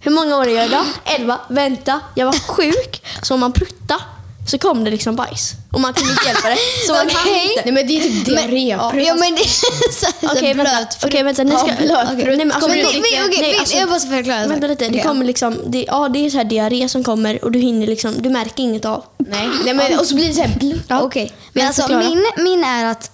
Hur 0.00 0.10
många 0.10 0.36
år 0.36 0.46
är 0.46 0.54
jag 0.56 0.66
idag? 0.66 0.84
11. 1.04 1.40
Vänta, 1.48 2.00
jag 2.14 2.26
var 2.26 2.32
sjuk. 2.32 3.02
Så 3.22 3.34
om 3.34 3.40
man 3.40 3.52
pruttar 3.52 4.00
så 4.46 4.58
kom 4.58 4.84
det 4.84 4.90
liksom 4.90 5.16
bajs. 5.16 5.52
Och 5.72 5.80
man 5.80 5.94
kunde 5.94 6.12
inte 6.12 6.26
hjälpa 6.26 6.48
det. 6.48 6.56
Så 6.86 6.92
man 6.92 7.08
kan 7.08 7.20
Okej. 7.20 7.42
inte. 7.50 7.62
Nej, 7.64 7.74
men 7.74 7.86
det 7.86 7.98
är 7.98 8.02
typ 8.02 8.24
diarréprutt. 8.24 9.06
Ja, 9.06 9.14
men 9.14 9.34
det 9.34 9.40
är 9.40 9.92
så 9.92 10.06
här 10.06 10.36
Okej, 10.36 10.54
vänta. 10.54 10.72
blöt. 10.72 11.04
Okej, 11.04 11.22
vänta. 11.22 11.42
Ni 11.44 11.50
ska... 11.56 11.66
Ja. 11.66 12.04
Nej, 12.14 12.36
men 12.36 12.52
alltså, 12.52 12.68
Men 12.68 12.78
det- 12.78 12.84
men 12.84 12.92
okej, 12.92 13.02
nej, 13.30 13.42
vänta, 13.42 13.60
alltså, 13.60 13.76
jag 13.76 13.88
måste 13.88 14.08
förklara 14.08 14.36
en 14.38 14.44
sak. 14.44 14.52
Vänta 14.52 14.66
lite. 14.66 14.84
Det 14.84 14.90
Okej, 14.90 15.02
kommer 15.02 15.24
liksom... 15.24 15.56
Det, 15.66 15.84
ja, 15.88 16.08
det 16.08 16.26
är 16.26 16.30
så 16.30 16.36
här 16.36 16.44
diarré 16.44 16.88
som 16.88 17.04
kommer 17.04 17.44
och 17.44 17.52
du 17.52 17.58
hinner 17.58 17.86
liksom... 17.86 18.14
Du 18.22 18.28
märker 18.30 18.62
inget 18.62 18.84
av. 18.84 19.04
Nej, 19.18 19.48
nej 19.64 19.74
men, 19.74 19.98
och 19.98 20.06
så 20.06 20.14
blir 20.14 20.28
det 20.28 20.34
så 20.34 20.40
här 20.42 20.58
blött. 20.58 20.80
Ja. 20.88 21.00
Okej, 21.02 21.32
Men 21.32 21.40
men 21.52 21.66
alltså 21.66 21.82
förklara. 21.82 22.02
min, 22.08 22.24
min 22.44 22.64
är 22.64 22.84
att 22.84 23.10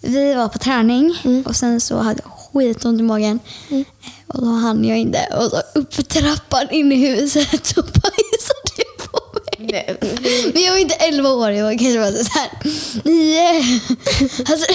vi 0.00 0.34
var 0.34 0.48
på 0.48 0.58
träning 0.58 1.18
Mm. 1.24 1.42
och 1.42 1.56
sen 1.56 1.80
så 1.80 1.98
hade 1.98 2.20
jag 2.24 2.32
skitont 2.62 3.00
i 3.00 3.02
magen. 3.02 3.40
Eh, 3.70 3.78
Och 4.26 4.40
då 4.40 4.46
hann 4.52 4.84
jag 4.84 4.98
inte. 4.98 5.18
Och 5.36 5.42
så 5.50 5.62
upp 5.74 5.94
för 5.94 6.02
trappan 6.02 6.70
in 6.70 6.92
i 6.92 6.96
huset 7.08 7.66
så 7.66 7.82
bajsade. 7.82 8.29
Nej. 9.60 9.96
Men 10.54 10.62
jag 10.62 10.70
var 10.72 10.78
inte 10.78 10.94
11 10.94 11.28
år, 11.28 11.50
jag 11.50 11.64
var 11.64 11.78
kanske 11.78 11.98
var 11.98 12.10
så 12.12 12.38
här 12.38 12.50
9. 13.04 13.64
Alltså 14.38 14.66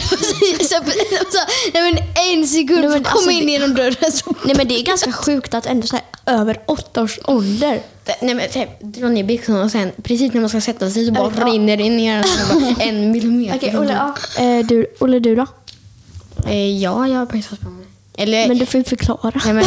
så, 0.70 1.40
nej 1.74 1.94
men 1.94 1.98
en 2.32 2.48
sekund 2.48 2.80
Nej, 2.80 2.82
för 2.82 2.90
men 2.90 3.02
att 3.02 3.04
komma 3.08 3.16
alltså, 3.16 3.32
in 3.32 3.46
det- 3.46 3.52
genom 3.52 3.76
dörren 3.76 4.12
så 4.12 4.36
Nej 4.46 4.56
men 4.56 4.68
det 4.68 4.80
är 4.80 4.84
ganska 4.84 5.12
sjukt 5.12 5.54
att 5.54 5.66
ändå 5.66 5.88
så 5.88 5.96
här, 5.96 6.06
över 6.40 6.60
åtta 6.68 7.04
års 7.04 7.20
ålder. 7.26 7.82
Nej 8.22 8.36
men 8.36 8.50
typ, 8.50 8.70
dra 8.82 9.08
ner 9.10 9.24
byxorna 9.24 9.64
och 9.64 9.72
sen 9.72 9.92
precis 10.04 10.34
när 10.34 10.42
man 10.42 10.50
ska 10.50 10.62
sätta 10.62 10.90
sig 10.92 11.06
så 11.06 11.12
bara 11.12 11.32
Ja. 11.40 11.46
rinner 11.46 11.78
det 11.78 11.90
ner 11.90 12.26
bara 12.54 12.84
en 12.84 13.12
millimeter. 13.12 13.58
Okej, 13.58 13.78
Olle, 13.78 13.94
ja. 14.38 14.44
eh, 14.44 14.66
du, 14.66 14.86
Olle, 15.00 15.20
du 15.20 15.36
då? 15.36 15.46
Eh, 16.48 16.82
ja, 16.82 17.08
jag 17.08 17.20
har 17.20 17.26
bajsat 17.26 17.60
på 17.62 17.70
mig. 17.70 17.85
Eller, 18.18 18.48
Men 18.48 18.58
du 18.58 18.66
får 18.66 18.78
ju 18.78 18.84
förklara. 18.84 19.42
nej, 19.46 19.54
men, 19.54 19.66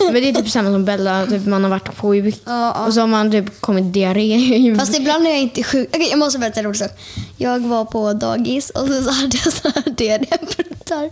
men 0.12 0.14
det 0.14 0.28
är 0.28 0.32
typ 0.32 0.50
samma 0.50 0.70
som 0.70 0.84
Bella, 0.84 1.26
typ 1.26 1.46
man 1.46 1.62
har 1.64 1.70
varit 1.70 1.98
sjuk 1.98 2.34
Ja, 2.44 2.72
ja. 2.76 2.86
och 2.86 2.94
så 2.94 3.00
har 3.00 3.06
man 3.06 3.30
typ 3.30 3.60
kommit 3.60 3.92
diarré 3.94 4.76
Fast 4.78 4.96
ibland 4.96 5.26
är 5.26 5.30
jag 5.30 5.40
inte 5.40 5.62
sjuk. 5.62 5.88
Okej, 5.94 6.08
jag 6.10 6.18
måste 6.18 6.38
berätta 6.38 6.60
en 6.60 6.66
rolig 6.66 6.78
sak. 6.78 6.90
Jag 7.36 7.60
var 7.60 7.84
på 7.84 8.12
dagis 8.12 8.70
och 8.70 8.88
så 8.88 9.10
hade 9.10 9.38
jag 9.44 9.52
såna 9.52 9.74
här 9.74 9.92
diarrépruttar. 9.96 11.10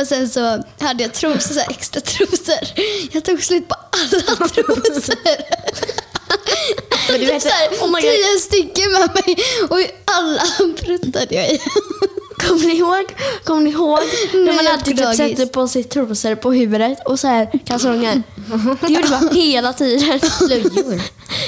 Och 0.00 0.06
sen 0.06 0.28
så 0.28 0.62
hade 0.80 1.02
jag 1.02 1.12
trosor, 1.12 1.54
så 1.54 1.60
här 1.60 1.70
extra 1.70 2.00
trosor. 2.00 2.68
Jag 3.12 3.24
tog 3.24 3.42
slut 3.42 3.68
på 3.68 3.74
alla 3.74 4.48
trosor. 4.48 5.16
Men 7.10 7.20
du 7.20 7.26
vet- 7.26 7.42
så 7.42 7.48
här, 7.48 7.68
oh 7.68 8.00
tio 8.00 8.38
stycken 8.40 8.92
med 8.92 9.10
mig 9.14 9.36
och 9.70 9.78
alla 10.04 10.42
pruttade 10.76 11.34
jag 11.34 11.50
i. 11.50 11.58
Kommer 12.38 12.66
ni 12.66 12.74
ihåg, 12.76 13.04
kommer 13.44 13.62
ni 13.62 13.70
ihåg 13.70 13.98
när 14.32 14.52
man 14.56 14.66
alltid 14.74 14.96
typ 14.98 15.14
sätter 15.14 15.46
på 15.46 15.68
sig 15.68 15.84
trosor 15.84 16.34
på 16.34 16.52
huvudet 16.52 16.98
och 17.06 17.20
så 17.20 17.28
här 17.28 17.58
kalsonger? 17.66 18.22
Det 18.80 18.92
gjorde 18.92 19.08
man 19.10 19.28
hela 19.32 19.72
tiden. 19.72 20.20
Slöjor. 20.20 21.00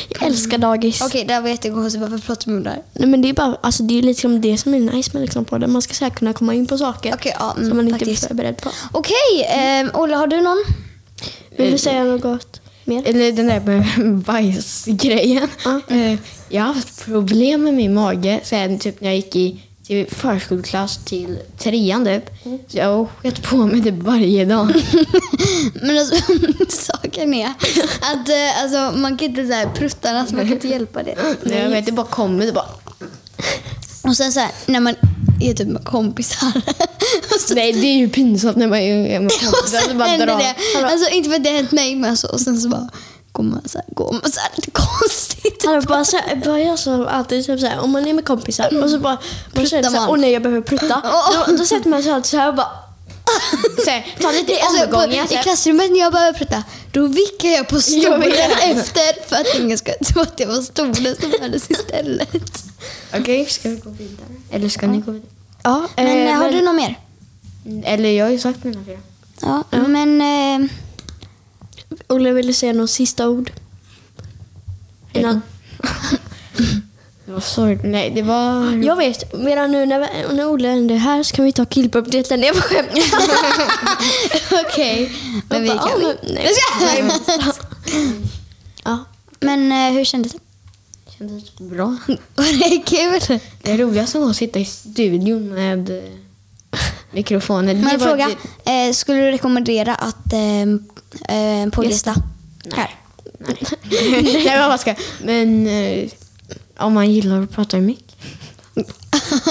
Jag 0.08 0.22
älskar 0.22 0.58
dagis. 0.58 1.02
Okej, 1.02 1.24
det 1.24 1.34
här 1.34 1.40
var 1.40 1.48
jättekonstigt. 1.48 2.02
Varför 2.02 2.18
pratar 2.18 2.50
vi 2.50 2.56
om 2.56 2.62
det 2.62 2.70
här? 2.70 2.82
Nej, 2.92 3.08
men 3.08 3.22
det 3.22 3.28
är 3.28 3.32
bara, 3.32 3.56
alltså 3.60 3.82
det 3.82 3.98
är 3.98 4.02
liksom 4.02 4.40
det 4.40 4.58
som 4.58 4.74
är 4.74 4.78
nice 4.80 5.10
med 5.12 5.22
liksom 5.22 5.44
på 5.44 5.58
det. 5.58 5.66
Man 5.66 5.82
ska 5.82 5.94
så 5.94 6.04
här 6.04 6.10
kunna 6.10 6.32
komma 6.32 6.54
in 6.54 6.66
på 6.66 6.78
saker 6.78 7.14
Okej, 7.14 7.34
ja, 7.38 7.52
mm, 7.56 7.68
som 7.68 7.76
man 7.76 7.86
inte 7.88 7.98
faktiskt. 7.98 8.24
är 8.24 8.28
förberedd 8.28 8.56
på. 8.60 8.70
Okej, 8.92 9.46
ehm, 9.48 9.90
Olle 9.94 10.16
har 10.16 10.26
du 10.26 10.40
någon? 10.40 10.64
Vill 11.56 11.72
du 11.72 11.78
säga 11.78 12.04
något 12.04 12.60
mer? 12.84 13.02
Eller 13.08 13.32
den 13.32 13.46
där 13.46 13.60
med 13.60 14.16
bajsgrejen. 14.26 15.48
Ja. 15.64 15.80
Eh, 15.88 16.18
Jag 16.48 16.62
har 16.62 16.72
haft 16.74 17.04
problem 17.04 17.62
med 17.64 17.74
min 17.74 17.94
mage 17.94 18.40
sen 18.44 18.78
typ 18.78 19.00
när 19.00 19.08
jag 19.08 19.16
gick 19.16 19.36
i 19.36 19.62
till 19.86 20.06
förskoleklass 20.10 20.98
till 21.04 21.38
trean 21.58 22.04
typ. 22.04 22.24
Så 22.68 22.78
jag 22.78 22.86
har 22.86 23.06
skett 23.06 23.42
på 23.42 23.56
mig 23.56 23.80
det 23.80 23.90
varje 23.90 24.44
dag. 24.44 24.66
Men 25.82 25.98
alltså, 25.98 26.14
saken 26.92 27.34
är 27.34 27.48
att 28.00 28.28
eh, 28.28 28.62
alltså, 28.62 28.98
man 28.98 29.16
kan 29.16 29.28
inte 29.28 29.46
så 29.46 29.52
här 29.52 29.70
pruttarna, 29.74 30.26
så 30.26 30.34
man 30.34 30.44
kan 30.44 30.52
inte 30.52 30.68
hjälpa 30.68 31.02
det. 31.02 31.14
Nej, 31.42 31.58
jag 31.58 31.70
vet, 31.70 31.86
det 31.86 31.92
bara 31.92 32.06
kommer. 32.06 32.46
Det 32.46 32.52
bara... 32.52 32.68
Och 34.02 34.16
sen 34.16 34.32
så 34.32 34.40
här, 34.40 34.50
när 34.66 34.80
man 34.80 34.94
är 35.40 35.54
typ 35.54 35.68
med 35.68 35.84
kompisar. 35.84 36.52
så, 37.48 37.54
Nej, 37.54 37.72
det 37.72 37.86
är 37.86 37.96
ju 37.96 38.08
pinsamt 38.08 38.56
när 38.56 38.68
man 38.68 38.78
är 38.78 39.20
med 39.20 39.26
och 39.26 39.40
kompisar. 39.40 39.78
sen 39.88 39.98
bara 39.98 40.08
händer 40.08 40.26
drar. 40.26 40.38
det. 40.38 40.86
Alltså 40.86 41.10
inte 41.10 41.28
för 41.28 41.36
att 41.36 41.44
det 41.44 41.50
har 41.50 41.56
hänt 41.56 41.72
mig, 41.72 41.94
men 41.96 42.10
alltså, 42.10 42.26
och 42.26 42.40
sen 42.40 42.60
så 42.60 42.68
bara 42.68 42.88
går 43.32 43.42
man 43.42 43.62
så 43.68 43.78
här, 43.78 43.86
går 43.94 44.12
man 44.12 44.32
så 44.32 44.40
här. 44.40 44.50
Alltså, 45.75 45.88
bara, 45.88 46.04
så 46.04 46.16
här, 46.16 46.37
bara 46.37 46.61
jag 46.61 46.78
som 46.78 47.06
alltid 47.06 47.46
typ 47.46 47.61
så 47.61 47.66
här, 47.66 47.78
om 47.80 47.90
man 47.90 48.06
är 48.06 48.12
med 48.12 48.25
kompisar 48.26 48.82
och 48.82 48.90
så 48.90 48.99
bara 48.99 49.18
man 49.54 49.66
känner 49.66 49.82
så 49.82 49.90
här, 49.90 50.00
man. 50.00 50.11
åh 50.11 50.16
nej 50.18 50.30
jag 50.32 50.42
behöver 50.42 50.62
prutta. 50.62 51.02
Då, 51.49 51.56
då 51.56 51.64
sätter 51.64 51.88
man 51.90 52.02
sig 52.02 52.12
alltid 52.12 52.30
så 52.30 52.37
här 52.37 52.49
och 52.49 52.54
bara 52.54 52.68
Så 53.85 53.90
här, 53.90 54.16
ta 54.20 54.30
lite 54.30 54.52
Alltså, 54.62 54.87
på, 54.88 54.96
omgångar. 54.96 55.26
så 55.26 55.35
I 55.35 55.37
klassrummet 55.37 55.90
när 55.90 55.99
jag 55.99 56.12
behöver 56.12 56.38
prutta, 56.38 56.62
då 56.92 57.06
vickar 57.06 57.49
jag 57.49 57.68
på 57.68 57.80
stolen 57.80 58.32
efter 58.62 59.28
för 59.28 59.37
att 59.37 59.54
ingen 59.61 59.78
ska 59.78 59.92
tro 60.04 60.23
att 60.23 60.37
det 60.37 60.46
var 60.46 60.62
stolen 60.62 61.16
som 61.20 61.32
hördes 61.40 61.70
istället. 61.70 62.64
Okej, 63.14 63.46
ska 63.46 63.68
vi 63.68 63.76
gå 63.76 63.90
vidare? 63.90 64.26
Eller 64.50 64.68
ska 64.68 64.87
ni 64.87 64.99
gå 64.99 65.11
vidare? 65.12 65.30
ja. 65.62 65.88
Men 65.96 66.06
eh, 66.06 66.30
eh, 66.32 66.37
har 66.38 66.50
du 66.50 66.61
något 66.62 66.75
mer? 66.75 66.99
Eller 67.85 68.11
jag 68.11 68.25
har 68.25 68.30
ju 68.32 68.38
sagt 68.38 68.64
mina 68.64 68.85
fyra. 68.85 68.99
Ja, 69.40 69.64
men... 69.70 70.20
Eh, 70.20 70.70
Olle 72.08 72.32
ville 72.32 72.52
säga 72.54 72.73
något 72.73 72.90
sista 72.90 73.28
ord. 73.28 73.50
Innan. 75.12 75.42
Det 77.26 77.33
var 77.33 77.40
sorgligt. 77.40 77.80
Nej, 77.85 78.11
det 78.11 78.23
var... 78.23 78.73
Jag 78.85 78.97
vet, 78.97 79.35
medan 79.38 79.73
nu 79.73 79.87
när, 79.87 79.99
vi- 80.00 80.35
när 80.37 80.50
Olle 80.52 80.68
är 80.68 80.97
här 80.97 81.23
så 81.23 81.37
kan 81.37 81.45
vi 81.45 81.52
ta 81.52 81.64
killpop-delen. 81.64 82.42
Jag 82.42 82.56
skämtar. 82.56 83.02
Okej, 84.66 85.12
men 85.49 85.62
vi 85.62 85.68
kan... 85.68 85.78
men- 86.02 86.16
nej. 86.35 86.49
Ja. 88.85 89.04
Men 89.40 89.73
eh, 89.73 89.92
hur 89.92 90.04
kändes 90.04 90.33
det? 90.33 90.38
kändes 91.18 91.59
bra. 91.59 91.97
Var 92.35 92.71
det 92.71 92.83
kul? 92.87 93.40
Det 93.62 93.76
roligaste 93.76 94.18
var 94.18 94.30
att 94.30 94.37
sitta 94.37 94.59
i 94.59 94.64
studion 94.64 95.49
med 95.54 95.90
eh, 95.90 96.02
mikrofoner. 97.11 97.75
Det 97.75 97.80
Men 97.80 98.00
fråga, 98.00 98.30
det- 98.64 98.87
eh, 98.87 98.92
skulle 98.92 99.18
du 99.18 99.30
rekommendera 99.30 99.95
att 99.95 100.33
eh, 100.33 101.37
eh, 101.62 101.71
poddlista? 101.71 102.14
Här. 102.75 102.95
Nej, 103.46 104.44
men 104.58 104.68
vad 104.68 104.80
ska 104.80 104.94
Men 105.22 105.66
eh, 105.66 106.08
om 106.78 106.94
man 106.94 107.12
gillar 107.12 107.42
att 107.42 107.50
prata 107.50 107.76
i 107.76 107.80
mick. 107.80 108.16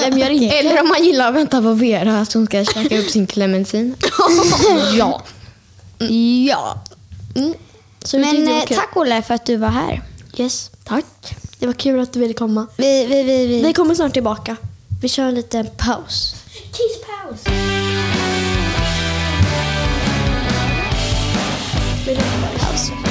Vem 0.02 0.18
gör 0.18 0.30
inte? 0.30 0.56
Eller 0.56 0.82
om 0.82 0.88
man 0.88 1.04
gillar 1.04 1.30
att 1.30 1.36
vänta 1.36 1.62
på 1.62 1.74
Vera 1.74 2.20
att 2.20 2.34
hon 2.34 2.46
ska 2.46 2.66
käka 2.66 3.00
upp 3.00 3.10
sin 3.10 3.28
clementin. 3.28 3.96
ja. 4.98 5.24
Ja. 6.48 6.84
Mm. 7.36 7.54
Så 8.04 8.18
vi 8.18 8.24
Men 8.24 8.32
tyckte 8.32 8.46
det 8.48 8.54
var 8.54 8.60
eh, 8.62 8.66
kul. 8.66 8.78
tack 8.78 8.98
Olle 8.98 9.22
för 9.22 9.34
att 9.34 9.46
du 9.46 9.56
var 9.56 9.70
här. 9.70 10.02
Yes. 10.38 10.72
Tack. 10.84 11.36
Det 11.60 11.66
var 11.66 11.74
kul 11.74 12.00
att 12.00 12.14
du 12.14 12.20
ville 12.20 12.34
komma. 12.34 12.68
Vi, 12.78 13.06
vi, 13.06 13.24
vi, 13.24 13.48
vi. 13.48 13.62
Vi 13.64 13.74
kommer 13.74 13.96
snart 13.96 14.14
tillbaka. 14.14 14.56
Vi 15.02 15.10
kör 15.10 15.24
en 15.24 15.36
liten 15.36 15.68
paus. 15.78 16.36
Kisspaus. 16.54 17.44
Du 22.06 22.12
ha 22.12 22.22
en 22.22 22.60
paus? 22.60 23.05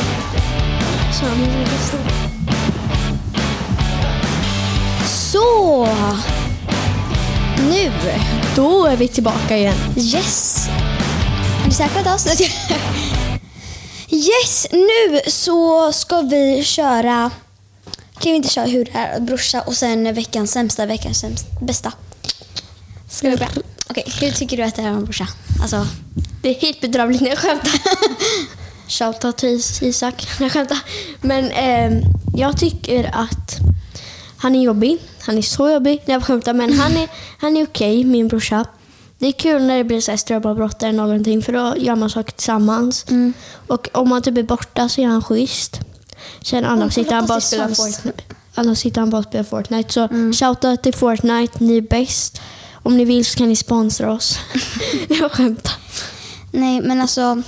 Så! 5.06 5.88
Nu. 7.58 7.92
Då 8.56 8.86
är 8.86 8.96
vi 8.96 9.08
tillbaka 9.08 9.56
igen. 9.56 9.76
Yes. 9.96 10.66
Är 11.62 11.68
ni 11.68 11.74
säkra 11.74 12.02
på 12.02 12.10
oss? 12.10 12.26
Yes, 14.10 14.66
nu 14.72 15.20
så 15.26 15.92
ska 15.92 16.20
vi 16.20 16.64
köra... 16.64 17.30
Kan 18.18 18.32
vi 18.32 18.36
inte 18.36 18.48
köra 18.48 18.66
hur 18.66 18.84
det 18.84 18.90
är 18.94 19.20
brorsa 19.20 19.60
och 19.60 19.74
sen 19.74 20.14
veckans 20.14 20.52
sämsta, 20.52 20.86
veckans 20.86 21.20
sämsta, 21.20 21.48
bästa? 21.60 21.92
Ska 23.10 23.30
vi 23.30 23.36
börja? 23.36 23.50
Okej, 23.90 24.04
hur 24.20 24.30
tycker 24.30 24.56
du 24.56 24.62
att 24.62 24.74
det 24.74 24.82
är 24.82 24.90
om 24.90 25.04
brorsa? 25.04 25.28
Alltså, 25.62 25.86
Det 26.42 26.48
är 26.56 26.60
helt 26.60 26.80
bedrövligt 26.80 27.20
när 27.20 27.28
jag 27.28 27.38
skämtar. 27.38 27.72
Shoutout 28.88 29.36
till 29.36 29.60
Isak 29.80 30.28
jag 30.40 30.52
skämtar. 30.52 30.78
Men 31.20 31.50
ehm, 31.50 32.02
jag 32.36 32.56
tycker 32.58 33.10
att 33.14 33.58
han 34.36 34.54
är 34.54 34.62
jobbig. 34.62 34.98
Han 35.20 35.38
är 35.38 35.42
så 35.42 35.70
jobbig 35.70 36.02
jag 36.04 36.24
skämtar. 36.24 36.54
Men 36.54 36.72
han 36.72 36.92
är, 36.92 37.08
han 37.38 37.56
är 37.56 37.64
okej, 37.64 38.04
min 38.04 38.28
brorsa. 38.28 38.64
Det 39.18 39.26
är 39.26 39.32
kul 39.32 39.62
när 39.62 39.78
det 39.78 39.84
blir 39.84 40.00
så 40.00 40.10
här 40.10 40.18
strömavbrott 40.18 40.82
eller 40.82 40.92
någonting 40.92 41.42
för 41.42 41.52
då 41.52 41.74
gör 41.76 41.96
man 41.96 42.10
saker 42.10 42.32
tillsammans. 42.32 43.06
Och 43.66 43.88
om 43.92 44.08
man 44.08 44.22
typ 44.22 44.38
är 44.38 44.42
borta 44.42 44.88
så 44.88 45.00
är 45.00 45.06
han 45.06 45.22
schysst. 45.22 45.80
Sen 46.42 46.64
annars 46.64 46.98
Åh, 46.98 47.02
sitter 47.02 47.14
han 47.14 47.26
bara 47.26 47.36
och 47.36 47.42
spelar. 47.42 47.68
Fortnite. 47.68 48.22
Annars 48.54 48.78
sitter 48.78 49.00
han 49.00 49.10
bara 49.10 49.18
och 49.18 49.24
spelar 49.24 49.44
Fortnite. 49.44 49.92
Så 49.92 50.08
shoutout 50.08 50.82
till 50.82 50.94
Fortnite, 50.94 51.64
ni 51.64 51.76
är 51.76 51.80
bäst. 51.80 52.40
Om 52.72 52.96
ni 52.96 53.04
vill 53.04 53.24
så 53.24 53.38
kan 53.38 53.48
ni 53.48 53.56
sponsra 53.56 54.12
oss. 54.12 54.38
jag 55.08 55.32
skämtar. 55.32 55.72
nej 56.50 56.80
men 56.80 57.00
alltså. 57.00 57.42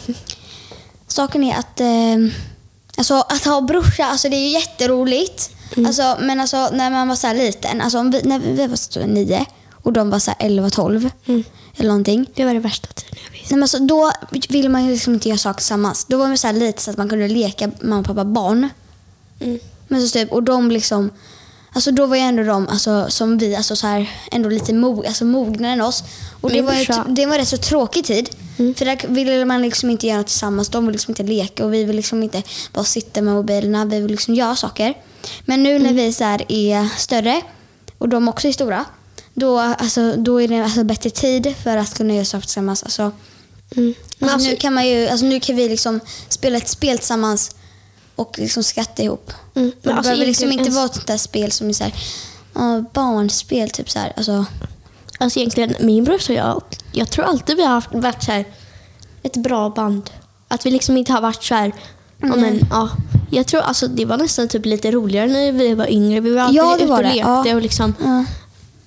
Saken 1.17 1.45
är 1.45 1.59
att 1.59 1.81
eh, 1.81 2.35
alltså, 2.97 3.15
att 3.15 3.45
ha 3.45 3.61
brorsa, 3.61 4.05
alltså, 4.05 4.29
det 4.29 4.37
är 4.37 4.41
ju 4.41 4.49
jätteroligt. 4.49 5.51
Mm. 5.77 5.87
Alltså, 5.87 6.17
men 6.21 6.41
alltså, 6.41 6.69
när 6.73 6.91
man 6.91 7.09
var 7.09 7.17
så 7.17 7.27
här 7.27 7.35
liten, 7.35 7.81
alltså, 7.81 7.99
om 7.99 8.11
vi, 8.11 8.23
när 8.23 8.39
vi 8.39 8.67
var 8.67 8.77
så 8.77 9.07
nio 9.07 9.47
och 9.73 9.93
de 9.93 10.11
var 10.11 10.19
så 10.19 10.31
här 10.31 10.47
11, 10.47 10.71
12 10.71 11.11
Mm. 11.27 11.45
eller 11.77 11.89
någonting. 11.89 12.27
Det 12.35 12.45
var 12.45 12.55
det 12.55 12.61
värsta 12.61 12.89
tiden 12.89 13.19
jag 13.25 13.33
visste. 13.33 13.55
Nej, 13.55 13.57
men 13.57 13.63
alltså, 13.63 13.79
då 13.79 14.13
ville 14.49 14.69
man 14.69 14.85
ju 14.85 14.91
liksom 14.91 15.15
inte 15.15 15.29
göra 15.29 15.39
saker 15.39 15.59
tillsammans. 15.59 16.05
Då 16.09 16.17
var 16.19 16.27
man 16.29 16.39
så 16.39 16.47
här 16.47 16.55
lite 16.55 16.83
så 16.83 16.91
att 16.91 16.97
man 16.97 17.09
kunde 17.09 17.29
leka 17.29 17.71
mamma, 17.81 18.03
pappa, 18.03 18.25
barn. 18.25 18.69
Mm. 19.41 19.59
Men 19.89 20.03
så 20.09 20.13
typ, 20.13 20.33
och 20.33 20.43
de 20.43 20.71
liksom, 20.71 21.11
alltså 21.77 21.91
då 21.91 22.07
var 22.07 22.17
ju 22.17 22.23
ändå 22.23 22.43
de 22.43 22.69
alltså, 22.69 23.07
som 23.09 23.39
vi, 23.39 23.57
alltså 23.57 23.77
så 23.77 23.87
här, 23.87 24.11
ändå 24.33 24.49
lite 24.49 24.75
mog, 24.75 25.07
alltså 25.07 25.25
mognare 25.25 25.73
än 25.73 25.81
oss. 25.81 26.05
Och 26.41 26.49
det 26.51 26.55
Min 26.57 26.67
var, 26.67 26.75
ju, 26.75 26.85
brorsa- 26.85 27.05
det 27.09 27.27
var 27.27 27.33
en 27.35 27.39
rätt 27.41 27.49
så 27.49 27.57
tråkig 27.57 28.05
tid. 28.05 28.29
För 28.57 28.85
där 28.85 29.09
ville 29.09 29.45
man 29.45 29.63
liksom 29.63 29.91
inte 29.91 30.07
göra 30.07 30.19
något 30.19 30.27
tillsammans. 30.27 30.69
De 30.69 30.87
ville 30.87 30.93
liksom 30.93 31.11
inte 31.11 31.23
leka 31.23 31.65
och 31.65 31.75
vi 31.75 31.85
vill 31.85 31.97
liksom 31.97 32.23
inte 32.23 32.43
bara 32.73 32.85
sitta 32.85 33.23
med 33.23 33.35
mobilerna. 33.35 33.85
Vi 33.85 34.01
vill 34.01 34.11
liksom 34.11 34.35
göra 34.35 34.57
saker. 34.57 34.95
Men 35.45 35.63
nu 35.63 35.79
när 35.79 35.93
vi 35.93 36.13
så 36.13 36.25
här 36.25 36.45
är 36.49 36.89
större 36.99 37.41
och 37.99 38.09
de 38.09 38.29
också 38.29 38.49
är 38.49 38.53
stora. 38.53 38.85
Då, 39.35 39.59
alltså, 39.59 40.13
då 40.17 40.43
är 40.43 40.49
det 40.49 40.65
alltså 40.65 40.85
bättre 40.85 41.11
tid 41.11 41.55
för 41.63 41.77
att 41.77 41.95
kunna 41.97 42.15
göra 42.15 42.25
saker 42.25 42.47
tillsammans. 42.47 42.83
Alltså, 42.83 43.13
Mm. 43.77 43.95
Men 44.19 44.29
alltså, 44.31 44.35
alltså, 44.35 44.51
nu 44.51 44.57
kan 44.57 44.75
man 44.75 44.89
ju, 44.89 45.09
alltså, 45.09 45.27
nu 45.27 45.41
kan 45.41 45.57
vi 45.57 45.69
liksom 45.69 46.01
spela 46.29 46.57
ett 46.57 46.69
spel 46.69 46.99
tillsammans 46.99 47.51
och 48.17 48.39
liksom 48.39 48.63
skratta 48.63 49.03
ihop. 49.03 49.33
Mm, 49.55 49.69
men 49.69 49.73
det 49.83 49.91
alltså 49.99 50.03
behöver 50.11 50.27
liksom 50.27 50.53
inte 50.53 50.65
en- 50.69 50.75
vara 50.75 50.85
ett 50.85 50.95
sånt 50.95 51.07
där 51.07 51.17
spel 51.17 51.53
som 51.53 51.69
är 51.69 51.73
så 51.73 51.85
här, 51.85 51.95
ja, 52.55 52.85
barnspel. 52.93 53.71
Typ 53.71 53.91
så 53.91 53.99
här. 53.99 54.13
Alltså, 54.17 54.45
alltså 55.19 55.39
egentligen, 55.39 55.75
min 55.81 56.05
brorsa 56.05 56.33
och 56.33 56.39
jag, 56.39 56.63
jag 56.93 57.11
tror 57.11 57.25
alltid 57.25 57.57
vi 57.57 57.63
har 57.63 57.71
haft, 57.71 57.89
varit 57.95 58.23
så 58.23 58.33
här, 58.33 58.45
ett 59.23 59.37
bra 59.37 59.71
band. 59.71 60.11
Att 60.49 60.67
vi 60.67 60.71
liksom 60.71 60.97
inte 60.97 61.13
har 61.13 61.21
varit 61.21 61.45
så 61.45 61.55
här, 61.55 61.73
ja, 62.21 62.27
men, 62.37 62.61
ja, 62.71 62.91
jag 63.31 63.47
tror 63.47 63.61
alltså 63.61 63.89
det 63.89 64.05
var 64.05 64.17
nästan 64.17 64.49
typ 64.49 64.67
lite 64.67 64.91
roligare 64.91 65.27
när 65.27 65.53
vi 65.53 65.75
var 65.75 65.87
yngre. 65.91 66.21
Vi 66.21 66.31
var 66.35 66.43
alltid 66.43 66.59
Ja, 66.59 66.77
ute 66.77 66.93
och 66.93 67.03
lekte 67.03 67.19
Ja. 67.19 67.55
och 67.55 67.63
liksom 67.63 67.95
ja. 68.03 68.25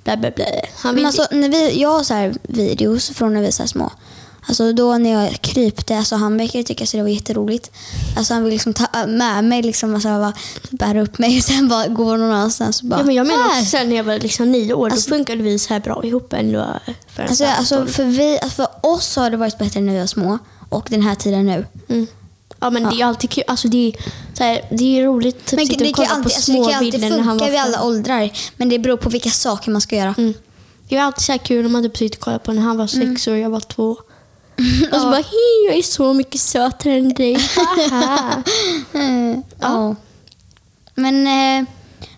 blä, 0.04 0.18
blä, 0.18 0.32
blä. 0.32 0.46
Han 0.76 0.96
Men 0.96 1.06
alltså, 1.06 1.28
när 1.32 1.50
vi, 1.50 1.82
jag 1.82 1.90
har 1.90 2.04
så 2.04 2.14
här 2.14 2.34
videos 2.44 3.10
från 3.10 3.34
när 3.34 3.40
vi 3.42 3.46
var 3.48 3.52
så 3.52 3.68
små. 3.68 3.92
Alltså 4.50 4.74
då 4.74 4.98
när 4.98 5.24
jag 5.24 5.41
krypte, 5.41 5.98
alltså 5.98 6.15
han 6.15 6.38
verkar 6.38 6.63
tycka 6.63 6.84
att 6.84 6.91
det 6.91 7.01
var 7.01 7.10
jätteroligt. 7.10 7.72
Alltså 8.18 8.34
han 8.34 8.44
vill 8.44 8.53
liksom 8.53 8.74
ta 8.74 9.08
med 9.08 9.44
mig, 9.44 9.62
liksom, 9.62 9.94
alltså, 9.94 10.10
bara 10.10 10.34
bära 10.70 11.01
upp 11.01 11.18
mig 11.20 11.38
och 11.38 11.44
sen 11.44 11.68
bara 11.68 11.88
gå 11.88 12.03
någon 12.18 12.32
annanstans. 12.32 12.82
Bara, 12.82 13.00
ja, 13.00 13.06
men 13.06 13.15
jag 13.15 13.27
menar 13.27 13.44
här. 13.44 13.60
också 13.60 13.65
sen 13.65 13.89
när 13.89 13.96
jag 13.96 14.03
var 14.03 14.20
liksom 14.20 14.51
nio 14.51 14.74
år, 14.74 14.89
Alltså- 14.89 15.10
då 15.10 15.15
funkade 15.15 15.44
vi 15.44 15.60
så 15.60 15.74
här 15.74 15.79
bra 15.79 16.03
ihop 16.03 16.34
ändå. 16.34 16.65
För 17.15 17.24
Alltså, 17.24 17.46
alltså, 17.46 17.86
för, 17.86 18.03
vi, 18.03 18.39
alltså, 18.41 18.56
för 18.82 18.89
oss 18.94 19.15
har 19.15 19.29
det 19.29 19.38
varit 19.38 19.58
bättre 19.58 19.82
när 19.82 19.94
vi 19.94 20.00
var 20.00 20.08
små 20.08 20.38
och 20.70 20.88
den 20.89 21.01
här 21.01 21.15
tiden 21.15 21.46
nu. 21.46 21.65
Mm. 21.89 22.08
Ja 22.60 22.70
men 22.70 22.84
det 22.84 23.01
är 23.01 23.06
alltid 23.06 23.29
kul. 23.29 23.44
Alltså 23.48 23.68
det 23.68 23.88
är, 23.88 23.94
så 24.38 24.44
här, 24.44 24.62
det 24.72 25.00
är 25.00 25.06
roligt 25.06 25.46
typ, 25.46 25.60
Men 25.60 25.68
sitta 25.68 25.84
det 25.84 25.89
och 25.89 25.96
kolla 25.96 26.08
alltid, 26.10 26.24
på 26.24 26.36
alltså, 26.36 26.51
det 26.51 26.58
små 26.58 26.65
kan 26.65 26.86
alltid 26.86 27.01
när 27.01 27.24
funka 27.24 27.46
vid 27.50 27.60
alla 27.60 27.84
åldrar. 27.84 28.32
Men 28.58 28.70
det 28.70 28.79
beror 28.79 28.98
på 28.98 29.10
vilka 29.10 29.29
saker 29.29 29.72
man 29.72 29.82
ska 29.82 29.96
göra. 29.96 30.15
Mm. 30.18 30.34
Det 30.89 30.96
är 30.96 31.01
alltid 31.01 31.25
så 31.25 31.38
kul 31.38 31.65
om 31.65 31.72
man 31.72 31.84
typ 31.84 31.98
sitter 31.98 32.18
och 32.18 32.22
kollar 32.22 32.39
på 32.39 32.53
när 32.53 32.62
han 32.62 32.77
var 32.77 32.96
Mm. 32.96 33.15
sex 33.15 33.27
och 33.27 33.38
jag 33.38 33.50
var 33.50 33.60
två. 33.60 33.98
Och 34.92 35.01
så 35.01 35.06
bara, 35.06 35.16
hej 35.16 35.66
jag 35.68 35.78
är 35.78 35.82
så 35.84 36.13
mycket 36.13 36.42
sötare 36.42 36.94
än 36.94 37.10
dig. 37.13 37.34
Haha." 37.56 38.44
Mm, 38.94 39.44
ja. 39.60 39.96
Men 40.96 41.28
eh, 41.28 41.70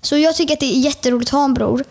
så 0.02 0.18
jag 0.18 0.36
tycker 0.36 0.54
att 0.54 0.60
det 0.60 0.66
är 0.78 0.80
jätteroligt 0.80 1.30
att 1.30 1.34
ha 1.34 1.44
en 1.46 1.54
bror. 1.54 1.84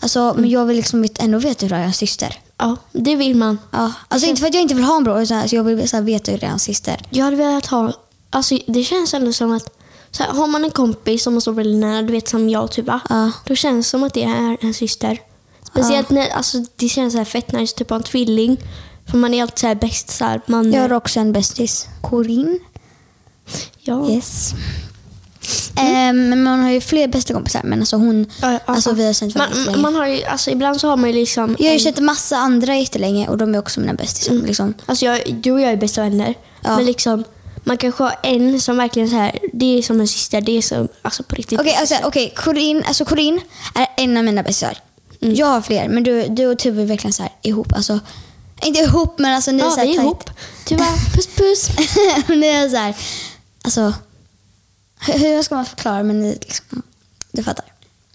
Alltså, 0.00 0.20
Mm. 0.20 0.40
Men 0.40 0.50
jag 0.50 0.64
vill 0.66 0.76
liksom 0.76 1.04
inte- 1.04 1.22
ändå 1.22 1.38
veta 1.38 1.66
hur 1.66 1.70
det 1.70 1.76
är 1.76 1.84
en 1.84 1.92
syster. 1.92 2.38
ja, 2.58 2.76
det 2.92 3.16
vill 3.16 3.36
man. 3.36 3.58
Ja. 3.70 3.92
Alltså 4.08 4.28
inte 4.28 4.40
för 4.40 4.48
att 4.48 4.54
jag 4.54 4.62
inte 4.62 4.74
vill 4.74 4.84
ha 4.84 4.96
en 4.96 5.04
bror, 5.04 5.22
utan 5.22 5.38
alltså, 5.38 5.56
jag 5.56 5.64
vill 5.64 5.88
så 5.88 5.96
här, 5.96 6.02
veta 6.04 6.30
hur 6.30 6.38
det 6.38 6.46
är 6.46 6.50
en 6.50 6.58
syster. 6.58 7.00
Jag 7.10 7.24
hade 7.24 7.36
velat 7.36 7.66
ha, 7.66 7.92
alltså 8.30 8.58
det 8.66 8.82
känns 8.84 9.14
ändå 9.14 9.32
som 9.32 9.52
att 9.52 9.78
så 10.10 10.22
här, 10.22 10.30
har 10.32 10.46
man 10.46 10.64
en 10.64 10.70
kompis 10.70 11.22
som 11.22 11.34
man 11.34 11.40
står 11.40 11.52
väldigt 11.52 11.80
nära, 11.80 12.02
du 12.02 12.12
vet 12.12 12.28
som 12.28 12.48
jag 12.48 12.70
typ 12.72 12.86
va? 12.86 13.00
Ja. 13.08 13.32
Då 13.46 13.54
känns 13.54 13.86
det 13.86 13.90
som 13.90 14.02
att 14.02 14.14
det 14.14 14.22
är 14.22 14.56
en 14.60 14.74
syster. 14.74 15.18
Speciellt 15.66 16.10
när, 16.10 16.28
alltså 16.28 16.58
det 16.76 16.88
känns 16.88 17.12
så 17.12 17.18
här 17.18 17.24
fett 17.24 17.52
nice 17.52 17.76
typ 17.76 17.90
av 17.90 17.96
en 17.96 18.02
tvilling. 18.02 18.56
För 19.12 19.18
man 19.18 19.34
är 19.34 19.42
alltid 19.42 19.58
så 19.58 19.66
här 19.66 19.74
bäst 19.74 20.10
så 20.10 20.24
här, 20.24 20.40
man, 20.46 20.72
Jag 20.72 20.82
har 20.82 20.92
också 20.92 21.20
en 21.20 21.32
bästis, 21.32 21.86
Corinne. 22.00 22.58
ja. 23.80 24.10
Yes. 24.10 24.52
Eh, 25.76 26.12
men 26.12 26.42
man 26.42 26.60
har 26.60 26.70
ju 26.70 26.80
fler 26.80 27.08
bästa 27.08 27.34
kompisar, 27.34 27.60
men 27.64 27.80
alltså 27.80 27.96
hon, 27.96 28.26
Ja, 28.42 28.52
ja, 28.52 28.58
alltså 28.64 28.92
vi 28.92 29.06
har 29.06 29.12
känt 29.12 29.34
varandra 29.34 29.56
man, 29.56 29.64
länge. 29.66 29.78
man 29.78 29.94
har 29.94 30.06
ju, 30.06 30.24
alltså 30.24 30.50
ibland 30.50 30.80
så 30.80 30.88
har 30.88 30.96
man 30.96 31.10
ju 31.10 31.16
liksom 31.16 31.56
jag 31.58 31.66
har 31.66 31.70
ju 31.72 31.74
en- 31.78 31.80
känt 31.80 32.00
massa 32.00 32.36
andra 32.36 32.76
jättelänge 32.76 33.28
och 33.28 33.38
de 33.38 33.54
är 33.54 33.58
också 33.58 33.80
mina 33.80 33.94
bästisar. 33.94 34.34
Liksom. 34.34 34.74
Alltså 34.86 35.04
jag, 35.04 35.34
du 35.42 35.52
och 35.52 35.60
jag 35.60 35.70
är 35.72 35.76
bästa 35.76 36.02
vänner. 36.02 36.34
Ja. 36.60 36.76
Men 36.76 36.84
liksom, 36.86 37.24
man 37.64 37.76
kanske 37.76 38.02
har 38.02 38.14
en 38.22 38.60
som 38.60 38.76
verkligen 38.76 39.08
så 39.10 39.16
här, 39.16 39.38
det 39.52 39.78
är 39.78 39.82
som 39.82 40.00
en 40.00 40.08
syster, 40.08 40.40
det 40.40 40.58
är 40.58 40.62
som, 40.62 40.88
alltså 41.02 41.22
på 41.22 41.34
riktigt. 41.34 41.60
Okej, 41.60 41.74
alltså, 41.80 41.94
okej, 42.04 42.32
Corinne, 42.36 42.82
alltså 42.86 43.04
Corinne 43.04 43.40
är 43.74 43.86
en 43.96 44.16
av 44.16 44.24
mina 44.24 44.42
bästisar. 44.42 44.78
Mm. 45.20 45.34
Jag 45.34 45.46
har 45.46 45.60
fler, 45.60 45.88
men 45.88 46.02
du, 46.02 46.28
du 46.28 46.46
och 46.46 46.58
Tuve 46.58 46.82
är 46.82 46.86
verkligen 46.86 47.12
så 47.12 47.22
här 47.22 47.32
ihop. 47.42 47.72
Alltså, 47.76 48.00
inte 48.66 48.80
ihop, 48.80 49.18
men 49.18 49.34
alltså 49.34 49.50
ni 49.50 49.60
är 49.60 49.64
ja, 49.64 49.70
så 49.70 49.76
här 49.76 49.86
vi 49.86 49.92
är 49.92 49.96
tajt. 49.96 50.04
ihop. 50.04 50.24
Bara, 50.78 50.96
puss 51.14 51.26
puss. 51.26 51.68
ni 52.28 52.46
är 52.46 52.68
så 52.68 52.76
här, 52.76 52.96
alltså, 53.62 53.94
hur, 55.00 55.18
hur 55.18 55.42
ska 55.42 55.54
man 55.54 55.64
förklara, 55.64 56.02
men 56.02 56.20
ni 56.20 56.32
liksom, 56.40 56.82
du 57.32 57.42
fattar. 57.42 57.64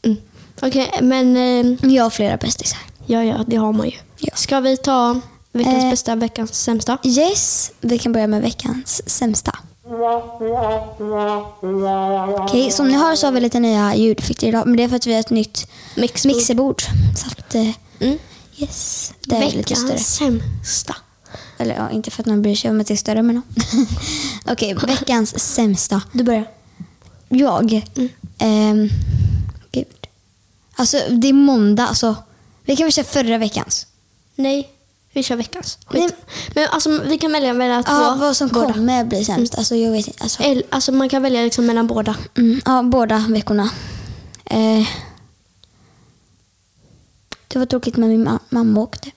Mm. 0.04 0.18
Okej, 0.62 0.92
men 1.02 1.38
eh, 1.38 1.94
Jag 1.94 2.04
har 2.04 2.10
flera 2.10 2.38
bästisar. 2.38 2.80
ja, 3.06 3.24
ja, 3.24 3.44
det 3.48 3.56
har 3.58 3.74
man 3.74 3.86
ju. 3.88 3.96
Ja. 4.18 4.36
Ska 4.36 4.60
vi 4.60 4.78
ta 4.78 5.20
veckans 5.52 5.84
Eh. 5.84 5.90
bästa, 5.90 6.16
veckans 6.16 6.64
sämsta? 6.64 6.98
Yes, 7.04 7.72
vi 7.82 7.98
kan 8.00 8.12
börja 8.14 8.28
med 8.28 8.42
veckans 8.42 9.02
sämsta. 9.10 9.52
Okej, 12.40 12.72
som 12.72 12.88
ni 12.88 12.94
hör 12.94 13.16
så 13.16 13.28
har 13.28 13.32
vi 13.32 13.40
lite 13.40 13.60
nya 13.60 13.96
ljudeffekter 13.96 14.48
idag, 14.48 14.68
men 14.68 14.78
det 14.78 14.84
är 14.84 14.88
för 14.90 14.96
att 14.96 15.08
vi 15.08 15.14
har 15.14 15.20
ett 15.20 15.30
nytt 15.30 15.68
mixerbord. 15.96 16.82
Så 17.16 17.28
att, 17.28 17.56
eh, 17.56 17.70
Mm. 18.00 18.18
Yes, 18.58 19.14
det 19.22 19.36
är 19.36 19.52
lite 19.52 19.76
större. 19.76 19.88
Veckans 19.88 20.16
sämsta. 20.16 20.96
Eller 21.58 21.76
ja, 21.76 21.90
inte 21.92 22.12
för 22.12 22.24
att 22.24 22.28
man 22.28 22.42
bryr 22.42 22.56
sig 22.56 22.72
om 22.72 22.82
att 22.82 22.88
det 22.88 22.94
är 22.94 22.96
större, 22.96 23.22
men 23.22 23.42
Okej, 24.46 24.74
veckans 24.74 25.40
sämsta. 25.40 26.02
Du 26.12 26.24
börjar. 26.24 26.48
Jag. 27.30 27.86
Mm. 27.96 28.10
Ehm, 28.38 28.90
gud. 29.72 29.86
Alltså, 30.76 30.98
det 31.10 31.28
är 31.30 31.34
måndag. 31.34 31.88
Alltså, 31.88 32.16
vi 32.66 32.76
kan 32.76 32.86
väl 32.86 32.92
köra 32.94 33.06
förra 33.06 33.38
veckans? 33.38 33.88
Nej, 34.36 34.70
vi 35.14 35.24
kör 35.24 35.36
veckans. 35.36 35.78
Skit. 35.86 36.00
Nej. 36.02 36.12
Men 36.56 36.68
alltså, 36.72 37.02
vi 37.06 37.18
kan 37.18 37.32
välja 37.32 37.54
mellan 37.54 37.84
två. 37.84 37.92
Ja, 37.92 38.16
vad 38.20 38.36
som 38.38 38.48
båda. 38.48 38.74
kommer 38.74 39.04
bli 39.06 39.26
sämst. 39.26 39.56
Alltså, 39.56 39.76
jag 39.76 39.92
vet 39.92 40.08
inte. 40.08 40.24
Alltså, 40.24 40.44
Eller, 40.44 40.64
alltså, 40.70 40.92
man 40.92 41.10
kan 41.10 41.22
välja 41.22 41.42
liksom 41.44 41.66
mellan 41.66 41.88
båda. 41.88 42.16
mm, 42.38 42.62
ja, 42.66 42.84
båda 42.84 43.26
veckorna. 43.30 43.70
Eh, 44.46 44.88
det 47.48 47.60
var 47.60 47.66
tråkigt 47.66 47.98
med 47.98 48.10
min 48.10 48.28
ma- 48.28 48.40
mamma 48.50 48.82
åkte. 48.82 49.12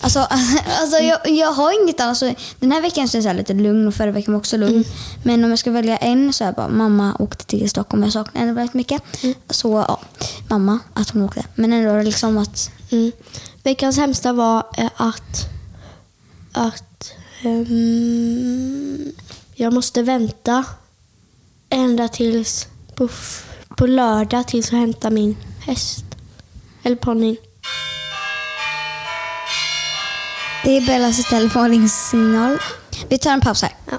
Alltså, 0.00 0.18
alltså 0.80 0.98
jag, 0.98 1.28
jag 1.28 1.52
har 1.52 1.82
inget 1.82 2.00
annat. 2.00 2.22
Alltså, 2.22 2.34
den 2.60 2.72
här 2.72 2.80
veckan 2.80 3.08
känns 3.08 3.24
jag 3.26 3.36
lite 3.36 3.54
lugn 3.54 3.88
och 3.88 3.94
förra 3.94 4.10
veckan 4.10 4.34
var 4.34 4.38
också 4.38 4.56
lugn. 4.56 4.84
Men 5.22 5.44
om 5.44 5.50
jag 5.50 5.58
ska 5.58 5.70
välja 5.70 5.96
en 5.96 6.32
så 6.32 6.44
är 6.44 6.48
det 6.48 6.54
bara 6.56 6.68
mamma 6.68 7.16
åkte 7.18 7.46
till 7.46 7.70
Stockholm. 7.70 8.02
Jag 8.02 8.12
saknar 8.12 8.40
henne 8.40 8.52
väldigt 8.52 8.74
mycket. 8.74 9.02
Så 9.50 9.84
ja, 9.88 10.00
mamma, 10.48 10.78
att 10.94 11.10
hon 11.10 11.22
åkte. 11.22 11.44
Men 11.54 11.72
ändå 11.72 12.02
liksom 12.02 12.38
att... 12.38 12.70
Mm. 12.90 13.12
Veckans 13.62 13.96
sämsta 13.96 14.32
var 14.32 14.66
eh, 14.76 14.90
att, 14.96 15.46
att 16.52 17.12
ehm, 17.42 19.12
jag 19.54 19.72
måste 19.72 20.02
vänta 20.02 20.64
ända 21.68 22.08
tills 22.08 22.66
på, 22.94 23.08
på 23.76 23.86
lördag 23.86 24.48
tills 24.48 24.72
jag 24.72 24.78
hämtar 24.78 25.10
min 25.10 25.36
häst. 25.60 26.04
Eller 26.82 26.96
ponnyn. 26.96 27.36
Det 30.64 30.76
är 30.76 30.80
Bellas 30.86 31.28
telefonringssignal. 31.28 32.58
Vi 33.08 33.18
tar 33.18 33.30
en 33.30 33.40
paus 33.40 33.62
här. 33.62 33.72
Ja. 33.90 33.98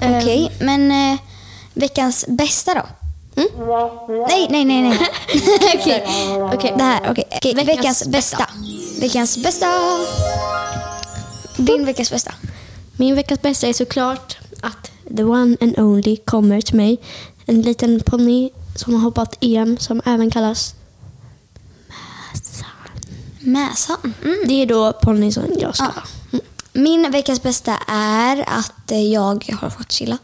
Ehm, 0.00 0.18
Okej, 0.18 0.52
men 0.60 0.90
eh, 0.90 1.18
veckans 1.74 2.24
bästa 2.28 2.74
då? 2.74 2.82
Mm? 3.42 3.48
Nej, 4.28 4.46
nej, 4.50 4.64
nej, 4.64 4.82
nej. 4.82 4.98
Okej, 5.74 6.04
Okej. 6.54 6.74
det 6.76 6.84
här. 6.84 7.10
Okej, 7.10 7.24
Okej, 7.36 7.54
Veckans 7.54 7.68
veckans, 7.78 8.06
bästa. 8.08 8.46
Veckans 9.00 9.42
bästa. 9.42 9.66
Din 11.56 11.84
veckas 11.84 12.10
bästa. 12.10 12.34
Min 12.96 13.14
veckas 13.14 13.42
bästa 13.42 13.66
är 13.66 13.72
såklart 13.72 14.36
att 14.60 14.90
the 15.16 15.24
one 15.24 15.56
and 15.60 15.78
only 15.78 16.16
kommer 16.16 16.60
till 16.60 16.76
mig. 16.76 16.98
En 17.46 17.62
liten 17.62 18.00
ponny 18.00 18.50
som 18.76 18.94
har 18.94 19.00
hoppat 19.00 19.36
EM 19.40 19.76
som 19.76 20.00
även 20.06 20.30
kallas 20.30 20.74
Mäsan. 23.48 24.14
Mm. 24.24 24.38
Det 24.48 24.62
är 24.62 24.66
då 24.66 24.92
ponnyn 24.92 25.32
som 25.32 25.44
jag 25.58 25.76
ska 25.76 25.84
Ja. 26.30 26.38
Min 26.72 27.10
veckas 27.10 27.42
bästa 27.42 27.78
är 27.88 28.44
att 28.48 28.90
eh, 28.90 29.02
jag 29.12 29.56
har 29.60 29.70
fått 29.70 29.92
chilla. 29.92 30.18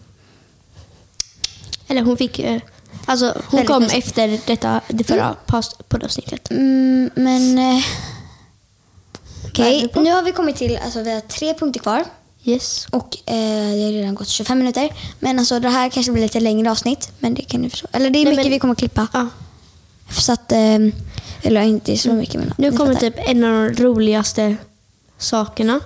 Eller 1.88 2.02
hon 2.02 2.16
fick... 2.16 2.38
eh, 2.38 2.60
Alltså 3.06 3.26
hon 3.26 3.42
Väldigt 3.50 3.66
kom 3.68 3.82
bäst. 3.82 3.94
efter 3.94 4.40
detta, 4.46 4.80
det 4.88 5.04
förra 5.04 5.24
mm. 5.52 5.62
poddavsnittet. 5.88 6.50
Mm, 6.50 7.10
men 7.14 7.58
eh, 7.58 7.84
Okej, 9.46 9.88
på? 9.88 10.00
nu 10.00 10.10
har 10.12 10.22
vi 10.22 10.32
kommit 10.32 10.56
till, 10.56 10.76
alltså 10.84 11.02
vi 11.02 11.14
har 11.14 11.20
tre 11.20 11.54
punkter 11.54 11.80
kvar. 11.80 12.04
Yes. 12.44 12.86
Och 12.90 13.16
eh, 13.26 13.34
det 13.74 13.84
har 13.84 13.92
redan 13.92 14.14
gått 14.14 14.28
25 14.28 14.58
minuter. 14.58 14.90
Men 15.20 15.38
alltså 15.38 15.60
det 15.60 15.68
här 15.68 15.88
kanske 15.90 16.12
blir 16.12 16.22
lite 16.22 16.40
längre 16.40 16.70
avsnitt. 16.70 17.12
Men 17.18 17.34
det 17.34 17.42
kan 17.42 17.60
ni 17.62 17.70
förstå. 17.70 17.86
Eller 17.92 18.10
det 18.10 18.18
är 18.18 18.24
Nej, 18.24 18.30
mycket 18.32 18.44
men- 18.44 18.52
vi 18.52 18.58
kommer 18.58 18.72
att 18.72 18.78
klippa. 18.78 19.06
Ja. 19.12 19.28
Så 20.10 20.32
att, 20.32 20.52
eh, 20.52 20.78
eller 21.42 21.60
inte 21.62 21.96
så 21.96 22.12
mycket 22.12 22.34
men 22.34 22.52
Nu 22.56 22.72
kommer 22.72 22.94
typ 22.94 23.14
en 23.16 23.44
av 23.44 23.50
de 23.72 23.82
roligaste 23.82 24.56
sakerna. 25.18 25.80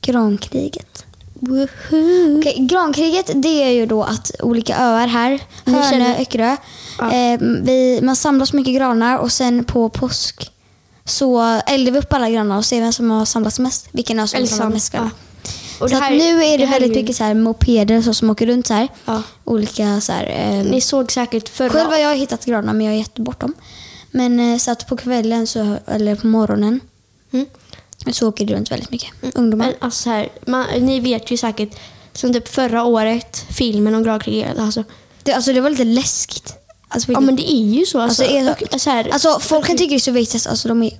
Grankriget. 0.00 1.04
Okej, 2.38 2.56
grankriget 2.70 3.30
det 3.34 3.62
är 3.62 3.70
ju 3.70 3.86
då 3.86 4.02
att 4.02 4.30
olika 4.42 4.76
öar 4.78 5.06
här, 5.06 5.40
Hönö, 5.66 6.16
Öckerö, 6.18 6.56
Ja. 6.98 7.12
eh, 7.12 7.38
vi, 7.40 8.00
man 8.02 8.16
samlar 8.16 8.46
så 8.46 8.56
mycket 8.56 8.74
granar 8.74 9.18
och 9.18 9.32
sen 9.32 9.64
på 9.64 9.88
påsk 9.88 10.50
så 11.04 11.40
eldar 11.66 11.92
vi 11.92 11.98
upp 11.98 12.12
alla 12.12 12.30
granar 12.30 12.56
och 12.56 12.64
ser 12.64 12.80
vem 12.80 12.92
som 12.92 13.10
har 13.10 13.24
samlat 13.24 13.58
mest. 13.58 13.88
Vilken 13.92 14.18
ö 14.20 14.26
som 14.26 14.36
har 14.36 14.38
Eller 14.38 14.48
samlat 14.48 14.64
sam- 14.66 14.72
mest 14.72 14.92
granar. 14.92 15.10
Och 15.80 15.90
Så 15.90 15.94
det 15.96 16.02
här- 16.02 16.10
nu 16.10 16.44
är 16.44 16.58
det, 16.58 16.64
här 16.64 16.80
väldigt 16.80 16.96
ju- 16.96 17.02
mycket 17.02 17.16
så 17.16 17.24
här 17.24 17.34
mopeder 17.34 18.02
så 18.02 18.14
som 18.14 18.30
åker 18.30 18.46
runt 18.46 18.66
så 18.66 18.74
här. 18.74 18.88
Ja. 19.04 19.22
Olika 19.44 20.00
så 20.00 20.12
här, 20.12 20.26
eh, 20.26 20.64
Ni 20.70 20.80
såg 20.80 21.12
säkert 21.12 21.48
förra... 21.48 21.70
Själv 21.70 21.90
har 21.90 21.96
jag 21.98 22.16
hittat 22.16 22.44
granar 22.44 22.72
men 22.72 22.86
jag 22.86 22.92
har 22.92 22.98
gett 22.98 23.14
bort 23.18 23.40
dem. 23.40 23.54
Men 24.10 24.40
eh, 24.52 24.58
så 24.58 24.70
att 24.70 24.86
på 24.86 24.96
kvällen 24.96 25.46
så, 25.46 25.76
eller 25.86 26.14
på 26.14 26.26
morgonen 26.26 26.80
Mm. 27.32 27.46
så 28.12 28.28
åker 28.28 28.44
det 28.44 28.54
runt 28.54 28.70
väldigt 28.70 28.90
mycket 28.90 29.10
ungdomar. 29.34 29.64
Men 29.66 29.74
alltså 29.78 30.02
så 30.02 30.10
här, 30.10 30.28
man, 30.46 30.66
ni 30.80 31.00
vet 31.00 31.30
ju 31.30 31.36
säkert, 31.36 31.70
som 32.12 32.32
typ 32.32 32.48
förra 32.48 32.84
året, 32.84 33.44
filmen 33.50 33.94
om 33.94 34.02
gravkriget. 34.02 34.58
Alltså, 34.58 34.84
Det, 35.22 35.32
alltså 35.32 35.52
det 35.52 35.60
var 35.60 35.70
lite 35.70 35.84
läskigt. 35.84 36.54
Alltså, 36.88 37.12
ja 37.12 37.20
men 37.20 37.36
det 37.36 37.52
är 37.52 37.64
ju 37.64 37.86
så. 37.86 38.00
Alltså, 38.00 38.22
Alltså, 38.22 38.64
är, 38.74 38.78
så 38.78 38.90
här, 38.90 39.08
alltså 39.12 39.38
folk 39.40 39.66
kan 39.66 39.76
tycka 39.76 39.90
det 39.90 39.94
är 39.96 39.98
så 39.98 40.10
viktigt, 40.10 40.46
alltså 40.46 40.68
de 40.68 40.82
är 40.82 40.90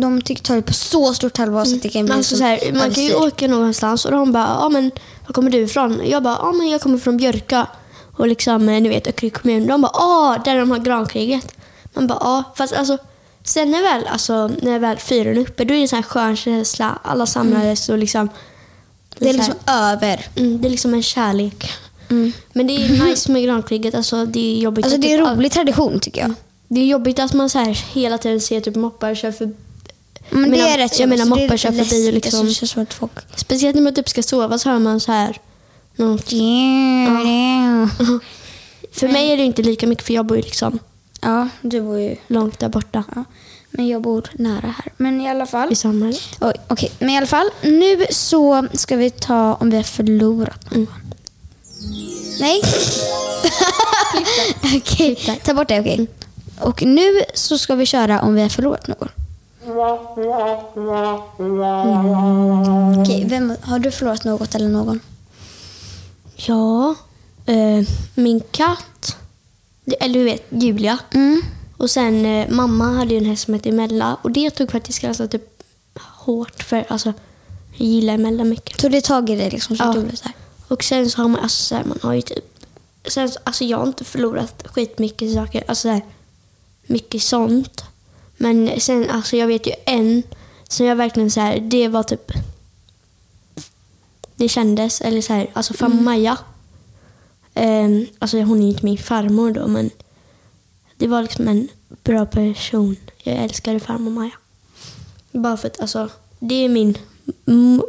de 0.00 0.22
tycker 0.22 0.42
tar 0.42 0.56
det 0.56 0.62
på 0.62 0.72
så 0.72 1.14
stort 1.14 1.38
allvar 1.38 1.64
så 1.64 1.76
att 1.76 1.82
det 1.82 1.88
kan 1.88 2.04
bli 2.04 2.08
Men 2.08 2.18
alltså, 2.18 2.36
så 2.36 2.44
här, 2.44 2.72
man 2.72 2.90
kan 2.90 3.04
ju 3.04 3.14
åka 3.14 3.48
någonstans 3.48 4.04
och 4.04 4.10
de 4.10 4.32
bara, 4.32 4.58
ja 4.60 4.68
men 4.68 4.90
var 5.26 5.32
kommer 5.32 5.50
du 5.50 5.58
ifrån? 5.58 6.00
Jag 6.04 6.22
bara, 6.22 6.38
ja 6.42 6.52
men 6.52 6.68
jag 6.68 6.80
kommer 6.80 6.98
från 6.98 7.16
Björka. 7.16 7.66
Och 8.16 8.28
liksom, 8.28 8.68
eh, 8.68 8.80
ni 8.80 8.88
vet 8.88 9.06
Öckerö 9.06 9.30
kommun. 9.30 9.66
De 9.66 9.82
bara, 9.82 9.92
ja 9.94 10.38
där 10.44 10.58
de 10.58 10.70
har 10.70 10.78
grankriget. 10.78 11.54
Man 11.94 12.06
bara, 12.06 12.18
ja 12.20 12.44
fast 12.56 12.72
alltså 12.72 12.98
sen 13.44 13.70
när 13.70 13.82
väl, 13.82 14.06
alltså, 14.06 14.50
när 14.62 14.78
väl 14.78 14.96
fyren 14.96 15.36
är 15.36 15.40
uppe, 15.40 15.64
då 15.64 15.74
är 15.74 15.76
det 15.76 15.82
en 15.82 15.88
sån 15.88 15.96
här 15.96 16.02
skön 16.02 16.36
känsla. 16.36 16.98
Alla 17.02 17.26
samlades 17.26 17.88
och 17.88 17.98
liksom. 17.98 18.28
Det 19.18 19.28
är 19.28 19.32
liksom 19.32 19.54
över. 19.66 20.26
Mm, 20.36 20.60
det 20.60 20.68
är 20.68 20.70
liksom 20.70 20.94
en 20.94 21.02
kärlek. 21.02 21.70
Mm. 22.10 22.32
Men 22.52 22.66
det 22.66 22.72
är 22.72 23.04
nice 23.04 23.32
med 23.32 23.44
grankriget. 23.44 23.94
Alltså, 23.94 24.26
det 24.26 24.56
är 24.56 24.60
jobbigt. 24.60 24.84
Alltså 24.84 25.00
det 25.00 25.12
är 25.12 25.18
typ 25.18 25.26
en 25.26 25.36
rolig 25.36 25.52
tradition 25.52 26.00
tycker 26.00 26.20
jag. 26.20 26.34
Det 26.68 26.80
är 26.80 26.86
jobbigt 26.86 27.18
att 27.18 27.32
man 27.32 27.50
så 27.50 27.58
här 27.58 27.72
hela 27.94 28.18
tiden 28.18 28.40
ser 28.40 28.60
typ 28.60 28.76
moppar 28.76 29.14
köra 29.14 29.32
förbi. 29.32 29.54
Men 30.30 30.40
Jag 30.42 30.50
det 30.50 30.56
menar- 30.56 30.68
är 30.74 30.78
rätt 30.78 30.98
jag 31.00 31.08
menar 31.08 31.24
moppar 31.24 31.56
kör 31.56 31.72
förbi 31.72 32.08
och 32.08 32.12
liksom-. 32.12 32.86
Speciellt 33.36 33.74
när 33.74 33.82
man 33.82 33.94
typ 33.94 34.08
ska 34.08 34.22
sova 34.22 34.58
så 34.58 34.70
hör 34.70 34.78
man 34.78 35.00
så 35.00 35.12
här. 35.12 35.40
Någon, 35.96 36.18
för 38.92 39.08
mig 39.08 39.32
är 39.32 39.36
det 39.36 39.42
inte 39.42 39.62
lika 39.62 39.86
mycket 39.86 40.06
för 40.06 40.14
jag 40.14 40.26
bor 40.26 40.36
ju 40.36 40.42
liksom 40.42 40.78
Ja, 41.20 41.48
du 41.62 41.80
bor 41.80 41.98
ju... 41.98 42.16
långt 42.26 42.58
där 42.58 42.68
borta 42.68 43.04
Ja. 43.14 43.24
Men 43.70 43.88
jag 43.88 44.02
bor 44.02 44.28
nära 44.32 44.74
här. 44.76 44.92
Men 44.96 45.20
i 45.20 45.30
alla 45.30 45.46
fall. 45.46 45.72
i 45.72 45.74
samhället. 45.74 46.20
Oj, 46.40 46.54
okej. 46.68 46.90
Men 46.98 47.10
i 47.10 47.16
alla 47.16 47.26
fall, 47.26 47.50
nu 47.62 48.06
så 48.10 48.66
ska 48.72 48.96
vi 48.96 49.10
ta 49.10 49.54
om 49.54 49.70
vi 49.70 49.76
har 49.76 49.82
förlorat 49.84 50.70
någon. 50.74 50.86
Nej. 52.40 52.62
okej, 54.76 55.40
ta 55.44 55.54
bort 55.54 55.68
det. 55.68 55.80
Okej. 55.80 56.06
Och 56.60 56.82
nu 56.82 57.22
så 57.34 57.58
ska 57.58 57.74
vi 57.74 57.86
köra 57.86 58.22
om 58.22 58.34
vi 58.34 58.42
har 58.42 58.48
förlorat 58.48 58.86
någon. 58.86 59.08
Okej, 63.00 63.24
vem, 63.28 63.56
har 63.62 63.78
du 63.78 63.90
förlorat 63.90 64.24
något 64.24 64.54
eller 64.54 64.68
någon? 64.68 65.00
Ja, 66.36 66.94
eh, 67.46 67.86
min 68.14 68.40
katt. 68.50 69.16
Eller 70.00 70.14
du 70.14 70.24
vet, 70.24 70.46
Julia. 70.50 70.98
Mm. 71.14 71.42
Och 71.76 71.90
sen 71.90 72.24
eh, 72.26 72.48
mamma 72.50 72.84
hade 72.92 73.14
ju 73.14 73.18
en 73.18 73.24
häst 73.24 73.44
som 73.44 73.54
hette 73.54 73.72
Mella. 73.72 74.16
Och 74.22 74.30
det 74.30 74.50
tog 74.50 74.70
faktiskt 74.70 75.00
ganska 75.02 75.26
typ 75.26 75.62
hårt 76.00 76.62
för 76.62 76.84
alltså, 76.88 77.12
jag 77.76 77.86
gillar 77.88 78.18
Mella 78.18 78.44
mycket. 78.44 78.78
Tog 78.78 78.90
det 78.92 79.00
tag 79.04 79.30
i 79.30 79.36
det 79.36 79.50
liksom 79.50 79.76
så 79.76 79.84
Ja. 79.84 79.92
du 80.10 80.16
så 80.16 80.24
här? 80.24 80.32
Och 80.68 80.84
sen 80.84 81.10
så 81.10 81.22
har 81.22 81.28
man, 81.28 81.40
alltså, 81.42 81.62
så 81.62 81.74
här, 81.74 81.84
man 81.84 81.98
har 82.02 82.12
ju 82.14 82.22
typ... 82.22 82.44
Sen, 83.08 83.28
så- 83.28 83.38
alltså 83.44 83.64
jag 83.64 83.78
har 83.78 83.86
inte 83.86 84.04
förlorat 84.04 84.62
skitmycket 84.66 85.34
saker, 85.34 85.64
alltså 85.68 85.82
så 85.88 85.92
här, 85.92 86.02
mycket 86.86 87.22
sånt. 87.22 87.84
Men 88.38 88.80
sen, 88.80 89.10
alltså 89.10 89.36
jag 89.36 89.46
vet 89.46 89.66
ju 89.66 89.72
en 89.86 90.22
som 90.68 90.86
jag 90.86 90.96
verkligen 90.96 91.30
så 91.30 91.40
här, 91.40 91.60
det 91.60 91.88
var 91.88 92.02
typ... 92.02 92.32
Det 94.36 94.48
kändes, 94.48 95.00
eller 95.00 95.20
så 95.20 95.32
här, 95.32 95.50
alltså 95.52 95.74
farmor 95.74 96.02
Maja. 96.02 96.38
Ehm, 97.54 98.06
alltså 98.18 98.40
hon 98.40 98.58
är 98.58 98.62
ju 98.62 98.68
inte 98.68 98.84
min 98.84 98.98
farmor 98.98 99.52
då, 99.52 99.66
men 99.66 99.90
det 100.96 101.06
var 101.06 101.22
liksom 101.22 101.48
en 101.48 101.68
bra 101.88 102.26
person. 102.26 102.96
Jag 103.18 103.36
älskade 103.36 103.80
farmor 103.80 104.10
Maja. 104.10 104.32
Bara 105.32 105.56
för 105.56 105.68
att 105.68 105.80
alltså, 105.80 106.08
det 106.38 106.54
är 106.54 106.68
min 106.68 106.98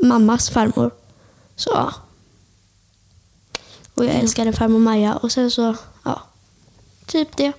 mammas 0.01 0.49
farmor. 0.49 0.91
Så 1.55 1.69
ja. 1.73 1.93
Och 3.93 4.05
jag 4.05 4.15
älskade 4.15 4.53
farmor 4.53 4.79
Maja. 4.79 5.15
Och 5.15 5.31
sen 5.31 5.51
så, 5.51 5.75
ja. 6.03 6.21
Typ 7.05 7.37
det. 7.37 7.53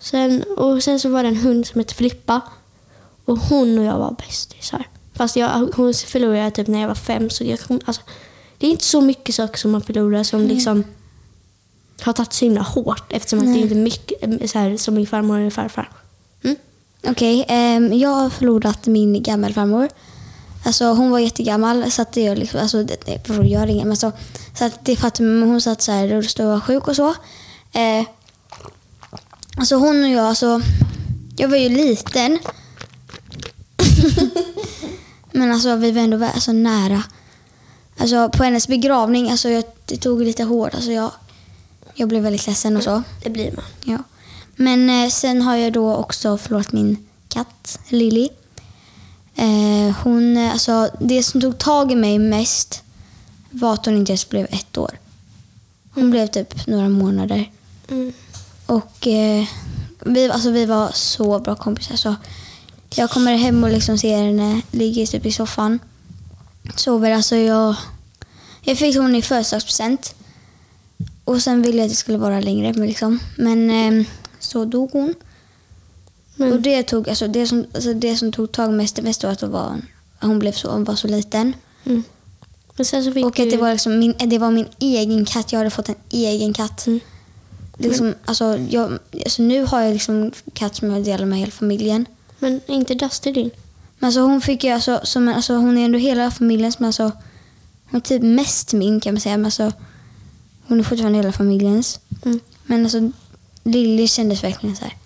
Sen, 0.00 0.42
och 0.56 0.82
sen 0.82 1.00
så 1.00 1.08
var 1.08 1.22
det 1.22 1.28
en 1.28 1.36
hund 1.36 1.66
som 1.66 1.78
hette 1.78 1.94
Filippa. 1.94 2.40
Och 3.24 3.38
hon 3.38 3.78
och 3.78 3.84
jag 3.84 3.98
var 3.98 4.10
bästisar. 4.10 4.88
Fast 5.14 5.36
jag, 5.36 5.48
hon 5.48 5.94
förlorade 5.94 6.38
jag 6.38 6.54
typ 6.54 6.66
när 6.66 6.80
jag 6.80 6.88
var 6.88 6.94
fem. 6.94 7.30
Så 7.30 7.44
jag 7.44 7.58
alltså, 7.84 8.02
det 8.58 8.66
är 8.66 8.70
inte 8.70 8.84
så 8.84 9.00
mycket 9.00 9.34
saker 9.34 9.58
som 9.58 9.70
man 9.70 9.82
förlorar 9.82 10.22
som 10.22 10.40
liksom 10.46 10.84
har 12.02 12.12
tagit 12.12 12.32
så 12.32 12.44
himla 12.44 12.62
hårt. 12.62 13.12
Eftersom 13.12 13.38
att 13.38 13.54
det 13.54 13.60
inte 13.60 13.74
är 13.74 13.82
mycket 13.82 14.22
eh, 14.22 14.46
så 14.46 14.58
här, 14.58 14.76
som 14.76 14.94
min 14.94 15.06
farmor 15.06 15.38
eller 15.38 15.50
farfar. 15.50 15.90
Mm? 16.44 16.56
Okej, 17.06 17.44
ehm, 17.48 17.92
jag 17.92 18.10
har 18.10 18.30
förlorat 18.30 18.86
min 18.86 19.22
gammelfarmor. 19.22 19.88
Alltså 20.64 20.84
hon 20.84 21.10
var 21.10 21.18
jättegammal 21.18 21.90
så 21.90 22.02
att 22.02 22.12
det 22.12 22.26
är 22.26 22.36
liksom, 22.36 22.60
alltså 22.60 22.84
det, 22.84 22.96
det, 23.06 23.44
jag 23.44 23.68
ringer, 23.68 23.84
men 23.84 23.96
så, 23.96 24.12
så 24.54 24.64
att 24.64 24.84
det 24.84 24.92
är 24.92 24.96
för 24.96 25.08
att 25.08 25.18
hon 25.18 25.60
satt 25.60 25.82
så 25.82 25.92
här 25.92 26.08
rullstol 26.08 26.46
och 26.46 26.52
var 26.52 26.60
sjuk 26.60 26.88
och 26.88 26.96
så. 26.96 27.08
Eh, 27.72 28.06
alltså 29.60 29.76
hon 29.76 30.04
och 30.04 30.10
jag, 30.10 30.24
alltså 30.26 30.60
jag 31.36 31.48
var 31.48 31.56
ju 31.56 31.68
liten. 31.68 32.38
men 35.32 35.52
alltså 35.52 35.76
vi 35.76 35.90
var 35.92 36.02
ändå 36.02 36.16
vä- 36.16 36.32
alltså, 36.34 36.52
nära. 36.52 37.02
Alltså 37.96 38.28
på 38.28 38.44
hennes 38.44 38.68
begravning, 38.68 39.30
alltså 39.30 39.48
jag, 39.48 39.64
det 39.86 39.96
tog 39.96 40.22
lite 40.22 40.44
hårt. 40.44 40.74
Alltså 40.74 40.90
jag, 40.92 41.10
jag 41.94 42.08
blev 42.08 42.22
väldigt 42.22 42.46
ledsen 42.46 42.76
och 42.76 42.82
så. 42.82 43.02
Det 43.22 43.30
blir 43.30 43.52
man. 43.52 43.64
Ja. 43.84 43.98
Men 44.56 44.90
eh, 44.90 45.08
sen 45.08 45.42
har 45.42 45.56
jag 45.56 45.72
då 45.72 45.94
också 45.94 46.38
förlorat 46.38 46.72
min 46.72 47.08
katt, 47.28 47.78
Lily. 47.88 48.28
Eh, 49.34 49.96
hon, 50.02 50.36
eh, 50.36 50.52
alltså, 50.52 50.90
det 51.00 51.22
som 51.22 51.40
tog 51.40 51.58
tag 51.58 51.92
i 51.92 51.94
mig 51.94 52.18
mest 52.18 52.82
var 53.50 53.74
att 53.74 53.86
hon 53.86 53.96
inte 53.96 54.12
ens 54.12 54.28
blev 54.28 54.46
ett 54.50 54.78
år. 54.78 54.98
Hon 55.94 56.10
blev 56.10 56.26
typ 56.26 56.66
några 56.66 56.88
månader. 56.88 57.50
Mm. 57.88 58.12
Och 58.70 59.06
eh, 59.06 59.44
vi, 60.04 60.30
alltså, 60.30 60.50
vi 60.50 60.66
var 60.66 60.90
så 60.92 61.38
bra 61.38 61.54
kompisar. 61.54 61.96
Så 61.96 62.14
jag 62.94 63.10
kommer 63.10 63.36
hem 63.36 63.64
och 63.64 63.70
liksom 63.70 63.98
ser 63.98 64.16
henne 64.16 64.62
ligga 64.70 65.06
typ 65.06 65.26
i 65.26 65.32
soffan. 65.32 65.78
Sover. 66.76 67.10
Alltså 67.10 67.36
jag, 67.36 67.74
jag 68.62 68.78
fick 68.78 68.96
hon 68.96 69.14
i 69.14 69.22
födelsedagspresent. 69.22 70.14
Och 71.24 71.42
sen 71.42 71.62
ville 71.62 71.78
jag 71.78 71.84
att 71.84 71.90
det 71.90 71.96
skulle 71.96 72.18
vara 72.18 72.40
längre. 72.40 72.72
Men, 72.72 72.86
liksom. 72.86 73.18
men 73.36 73.70
eh, 73.70 74.06
så 74.38 74.64
dog 74.64 74.90
hon. 74.92 75.14
Men, 76.36 76.52
Och 76.52 76.60
det, 76.60 76.82
tog, 76.82 77.08
alltså, 77.08 77.28
det, 77.28 77.46
som, 77.46 77.64
alltså, 77.74 77.94
det 77.94 78.16
som 78.16 78.32
tog 78.32 78.52
tag 78.52 78.72
mest, 78.72 78.96
det 78.96 79.02
mest 79.02 79.24
var 79.24 79.30
att 79.30 79.40
hon 79.40 79.50
var, 79.50 79.76
hon 80.20 80.38
blev 80.38 80.52
så, 80.52 80.70
hon 80.70 80.84
var 80.84 80.94
så 80.96 81.08
liten. 81.08 81.54
mm. 81.84 82.02
Och 83.26 83.40
att 83.40 83.44
du- 83.44 83.50
det 83.50 83.56
var, 83.56 83.72
liksom 83.72 83.98
min, 83.98 84.14
det 84.26 84.38
var 84.38 84.50
min 84.50 84.68
egen 84.78 85.24
katt. 85.24 85.52
Jag 85.52 85.58
hade 85.58 85.70
fått 85.70 85.88
en 85.88 85.94
egen 86.10 86.52
katt. 86.52 86.86
Mm. 86.86 87.00
Liksom, 87.88 88.14
alltså, 88.24 88.58
jag, 88.70 88.98
alltså, 89.12 89.42
nu 89.42 89.64
har 89.64 89.80
jag 89.80 89.92
liksom 89.92 90.32
katt 90.52 90.76
som 90.76 90.90
jag 90.90 91.04
delar 91.04 91.26
med 91.26 91.38
hela 91.38 91.50
familjen. 91.52 92.06
Men 92.38 92.60
inte 92.66 92.94
Dusty 92.94 93.32
din? 93.32 93.50
Men 93.98 94.06
alltså, 94.08 94.20
hon 94.20 94.40
fick 94.40 94.64
ju, 94.64 94.70
alltså, 94.70 95.00
som, 95.04 95.28
alltså, 95.28 95.54
hon 95.54 95.78
är 95.78 95.84
ändå 95.84 95.98
hela 95.98 96.30
familjens, 96.30 96.78
men 96.78 96.86
alltså, 96.86 97.12
hon 97.90 98.00
är 98.00 98.04
typ 98.04 98.22
mest 98.22 98.72
min 98.72 99.00
kan 99.00 99.14
man 99.14 99.20
säga. 99.20 99.36
Men 99.36 99.44
alltså, 99.44 99.72
hon 100.66 100.80
är 100.80 100.84
fortfarande 100.84 101.18
hela 101.18 101.32
familjens. 101.32 102.00
Mm. 102.24 102.40
Men 102.66 102.82
alltså, 102.82 103.10
Lilly 103.62 104.06
kändes 104.08 104.44
verkligen 104.44 104.76
så 104.76 104.84
här. 104.84 104.96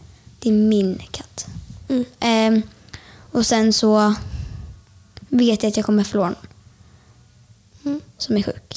Det 0.41 0.49
är 0.49 0.53
min 0.53 1.03
katt. 1.11 1.47
Mm. 1.89 2.05
Ehm, 2.21 2.63
och 3.33 3.47
sen 3.47 3.73
så 3.73 4.15
vet 5.29 5.63
jag 5.63 5.71
att 5.71 5.77
jag 5.77 5.87
kommer 5.87 6.05
förlora 6.05 6.29
någon 6.29 6.37
Mm. 7.85 8.01
som 8.19 8.37
är 8.37 8.43
sjuk. 8.43 8.75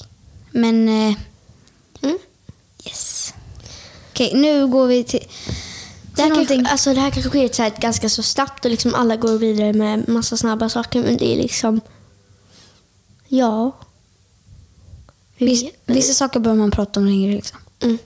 Men 0.52 0.90
eh, 0.90 1.16
Mm. 2.02 2.18
Okej, 4.18 4.32
nu 4.34 4.68
går 4.68 4.88
vi 4.88 5.04
till... 5.04 5.28
Det 6.16 6.22
är 6.22 6.24
här 6.24 6.30
någonting... 6.30 6.58
kanske, 6.58 6.72
alltså 6.72 6.94
det 6.94 7.00
här 7.00 7.12
kanske 7.12 7.30
sker 7.30 7.50
så 7.54 7.64
här 7.64 7.74
ganska 7.80 8.10
så 8.10 8.24
snabbt 8.24 8.66
och 8.66 8.72
liksom 8.72 8.96
alla 8.96 9.16
går 9.16 9.38
vidare 9.38 9.74
med 9.74 10.10
massa 10.10 10.38
snabba 10.38 10.70
saker. 10.70 11.02
Men 11.02 11.18
det 11.18 11.34
är 11.34 11.38
liksom... 11.38 11.82
Ja. 13.28 13.72
Vi 15.38 15.46
Viss, 15.46 15.64
vissa 15.86 16.14
saker 16.14 16.40
behöver 16.40 16.60
man 16.60 16.72
prata 16.72 17.00
om 17.00 17.06
längre. 17.06 17.36
Liksom. 17.36 17.60
Mm. 17.80 17.98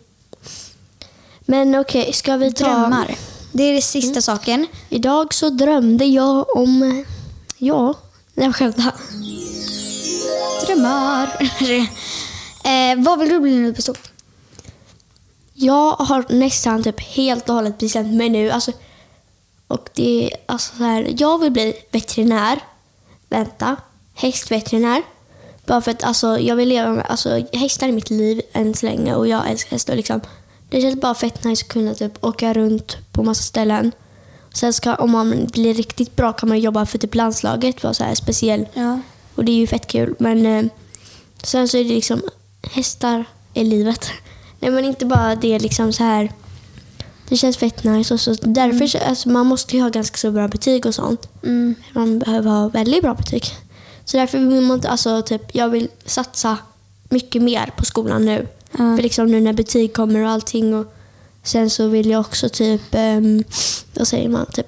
Men 1.40 1.76
okej, 1.76 2.14
ska 2.14 2.38
vi 2.38 2.54
ta... 2.54 2.66
Drömmar. 2.66 3.16
Det 3.52 3.64
är 3.64 3.74
den 3.74 3.82
sista 3.82 4.22
saken. 4.22 4.68
Idag 4.90 5.34
så 5.34 5.50
drömde 5.50 6.06
jag 6.06 6.58
om... 6.58 7.06
Ja, 7.58 7.94
jag 8.34 8.56
skämtar. 8.56 8.94
Drömmar. 10.66 11.28
eh, 12.64 13.04
vad 13.04 13.20
vill 13.20 13.30
du 13.30 13.40
bli 13.40 13.56
när 13.56 13.66
du 13.66 13.72
blir 13.72 13.82
stor? 13.82 14.11
Jag 15.62 15.92
har 15.92 16.26
nästan 16.30 16.84
typ 16.84 17.02
helt 17.02 17.50
och 17.50 17.56
hållet 17.56 17.78
bestämt 17.78 18.14
mig 18.14 18.30
nu. 18.30 18.50
Alltså, 18.50 18.72
och 19.68 19.90
det 19.94 20.26
är 20.26 20.38
alltså 20.46 20.76
så 20.78 20.84
här, 20.84 21.14
jag 21.18 21.38
vill 21.38 21.52
bli 21.52 21.74
veterinär. 21.92 22.60
Vänta. 23.30 23.76
Hästveterinär. 24.14 25.04
Bara 25.66 25.82
för 25.82 25.92
att 25.92 26.04
alltså, 26.04 26.40
jag 26.40 26.56
vill 26.56 26.70
leva 26.70 26.90
med 26.92 27.06
alltså, 27.10 27.46
hästar 27.54 27.88
i 27.88 27.92
mitt 27.92 28.10
liv 28.10 28.42
än 28.54 28.74
så 28.74 28.86
länge 28.86 29.16
och 29.16 29.28
jag 29.28 29.50
älskar 29.50 29.72
hästar. 29.72 29.96
Liksom. 29.96 30.22
Det 30.70 30.82
känns 30.82 31.02
bara 31.02 31.16
fett 31.16 31.44
nice 31.44 31.66
att 31.66 31.72
kunna 31.72 31.94
typ, 31.94 32.26
åka 32.26 32.54
runt 32.54 32.98
på 33.12 33.24
massa 33.24 33.44
ställen. 33.44 33.92
Sen 34.54 34.74
ska, 34.74 34.96
om 34.96 35.12
man 35.12 35.48
blir 35.48 35.74
riktigt 35.74 36.16
bra 36.16 36.34
kan 36.34 36.50
man 36.50 36.60
jobba 36.60 36.86
för 36.86 36.98
typ 36.98 37.16
landslaget, 37.16 37.84
vara 37.84 37.94
så 37.94 38.04
här 38.04 38.16
speciell. 38.16 38.68
Ja. 38.74 39.00
Och 39.36 39.46
det 39.46 39.52
är 39.52 39.56
ju 39.56 39.68
fett 39.68 39.88
kul. 39.88 40.16
Men 40.20 40.46
eh, 40.46 40.66
sen 41.44 41.68
så 41.68 41.78
är 41.78 41.84
det 41.84 41.94
liksom 41.94 42.22
hästar 42.72 43.26
i 43.54 43.64
livet. 43.64 44.12
Nej 44.62 44.72
men 44.72 44.86
inte 44.86 45.06
bara 45.06 45.36
det 45.36 45.60
liksom 45.60 45.94
så 45.94 46.04
här. 46.04 46.32
Det 47.30 47.38
känns 47.38 47.58
fett 47.58 47.84
nice 47.84 48.14
och 48.14 48.20
så 48.20 48.34
därför 48.42 48.88
så, 48.88 48.98
alltså, 48.98 49.30
man 49.30 49.48
måste 49.48 49.76
ju 49.76 49.82
ha 49.82 49.90
ganska 49.90 50.18
så 50.18 50.32
bra 50.32 50.48
betyg 50.48 50.86
och 50.86 50.96
sånt. 50.96 51.30
Mm. 51.44 51.76
Man 51.94 52.20
behöver 52.20 52.52
ha 52.52 52.70
väldigt 52.70 53.02
bra 53.02 53.14
betyg. 53.14 53.44
Så 54.06 54.18
därför 54.18 54.38
vill 54.38 54.62
man 54.62 54.82
alltså 54.86 55.22
typ 55.22 55.56
jag 55.56 55.70
vill 55.70 55.88
satsa 56.06 56.58
mycket 57.10 57.42
mer 57.42 57.74
på 57.78 57.86
skolan 57.86 58.26
nu. 58.26 58.48
Ja. 58.72 58.96
För 58.96 59.04
liksom 59.04 59.32
nu 59.32 59.40
när 59.40 59.54
betyg 59.54 59.94
kommer 59.94 60.24
och 60.24 60.30
allting 60.30 60.76
och 60.76 60.94
sen 61.44 61.70
så 61.70 61.88
vill 61.88 62.10
jag 62.10 62.22
också 62.22 62.50
typ, 62.50 62.82
um, 62.92 63.44
vad 63.94 64.08
säger 64.08 64.30
man, 64.30 64.46
typ 64.46 64.68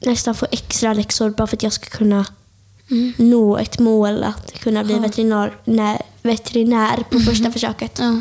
nästan 0.00 0.34
få 0.34 0.46
extra 0.50 0.92
läxor 0.94 1.30
bara 1.30 1.46
för 1.46 1.56
att 1.56 1.62
jag 1.62 1.72
ska 1.72 1.86
kunna 1.86 2.26
nå 3.16 3.58
ett 3.58 3.78
mål 3.78 4.24
att 4.24 4.52
kunna 4.52 4.84
bli 4.84 4.94
Ja. 4.94 5.00
veterinär, 5.00 5.52
nä, 5.64 5.98
veterinär 6.22 7.04
på 7.10 7.20
första 7.20 7.52
försöket. 7.52 7.98
Ja. 7.98 8.20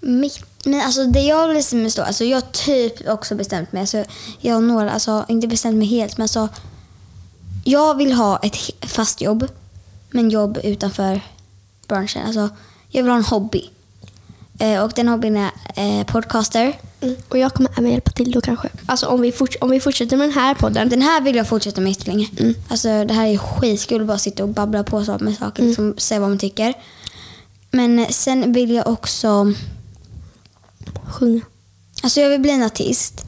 Mitt, 0.00 0.44
men 0.64 0.80
alltså 0.80 1.04
det 1.04 1.20
jag 1.20 1.48
vill 1.48 1.80
med 1.82 1.92
stå, 1.92 2.02
alltså 2.02 2.24
jag 2.24 2.36
har 2.36 2.46
typ 2.52 3.08
också 3.08 3.34
bestämt 3.34 3.72
mig. 3.72 3.80
Alltså 3.80 4.04
jag 4.38 4.54
har 4.54 4.60
några, 4.60 4.90
alltså 4.90 5.24
inte 5.28 5.46
bestämt 5.46 5.76
mig 5.76 5.86
helt 5.86 6.16
men 6.16 6.24
alltså 6.24 6.48
jag 7.64 7.96
vill 7.96 8.12
ha 8.12 8.38
ett 8.38 8.56
fast 8.80 9.20
jobb. 9.20 9.46
Men 10.10 10.30
jobb 10.30 10.58
utanför 10.64 11.20
branschen. 11.88 12.26
Alltså 12.26 12.48
jag 12.88 13.02
vill 13.02 13.10
ha 13.10 13.18
en 13.18 13.24
hobby. 13.24 13.70
Eh, 14.58 14.82
och 14.82 14.92
den 14.96 15.08
hobbyn 15.08 15.36
är 15.36 15.50
eh, 15.76 16.06
podcaster. 16.06 16.78
Mm. 17.00 17.16
Och 17.28 17.38
jag 17.38 17.54
kommer 17.54 17.70
även 17.78 17.90
hjälpa 17.90 18.10
till 18.10 18.30
då 18.30 18.40
kanske. 18.40 18.68
Alltså 18.86 19.06
om 19.06 19.20
vi, 19.20 19.32
om 19.60 19.70
vi 19.70 19.80
fortsätter 19.80 20.16
med 20.16 20.28
den 20.28 20.34
här 20.34 20.54
podden. 20.54 20.88
Den 20.88 21.02
här 21.02 21.20
vill 21.20 21.36
jag 21.36 21.48
fortsätta 21.48 21.80
med 21.80 21.90
jättelänge. 21.90 22.28
Mm. 22.38 22.54
Alltså 22.68 23.04
det 23.04 23.14
här 23.14 23.26
är 23.26 23.38
skitkul 23.38 24.00
att 24.00 24.06
bara 24.06 24.18
sitta 24.18 24.42
och 24.42 24.48
babbla 24.48 24.84
på 24.84 25.04
så 25.04 25.18
med 25.20 25.36
saker, 25.36 25.62
liksom, 25.62 25.94
säga 25.98 26.20
vad 26.20 26.28
man 26.28 26.38
tycker. 26.38 26.74
Men 27.70 28.06
sen 28.10 28.52
vill 28.52 28.70
jag 28.70 28.88
också 28.88 29.52
Sjunga. 31.10 31.40
Alltså 32.02 32.20
jag 32.20 32.30
vill 32.30 32.40
bli 32.40 32.50
en 32.50 32.62
artist. 32.62 33.24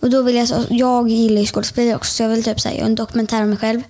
Och 0.00 0.10
då 0.10 0.22
vill 0.22 0.36
jag, 0.36 0.48
jag 0.70 1.08
gillar 1.08 1.40
ju 1.40 1.46
skådespeleri 1.46 1.94
också 1.94 2.12
så 2.12 2.22
jag 2.22 2.30
vill 2.30 2.44
typ 2.44 2.60
så 2.60 2.68
här, 2.68 2.76
göra 2.76 2.86
en 2.86 2.94
dokumentär 2.94 3.42
om 3.42 3.48
mig 3.48 3.58
själv. 3.58 3.82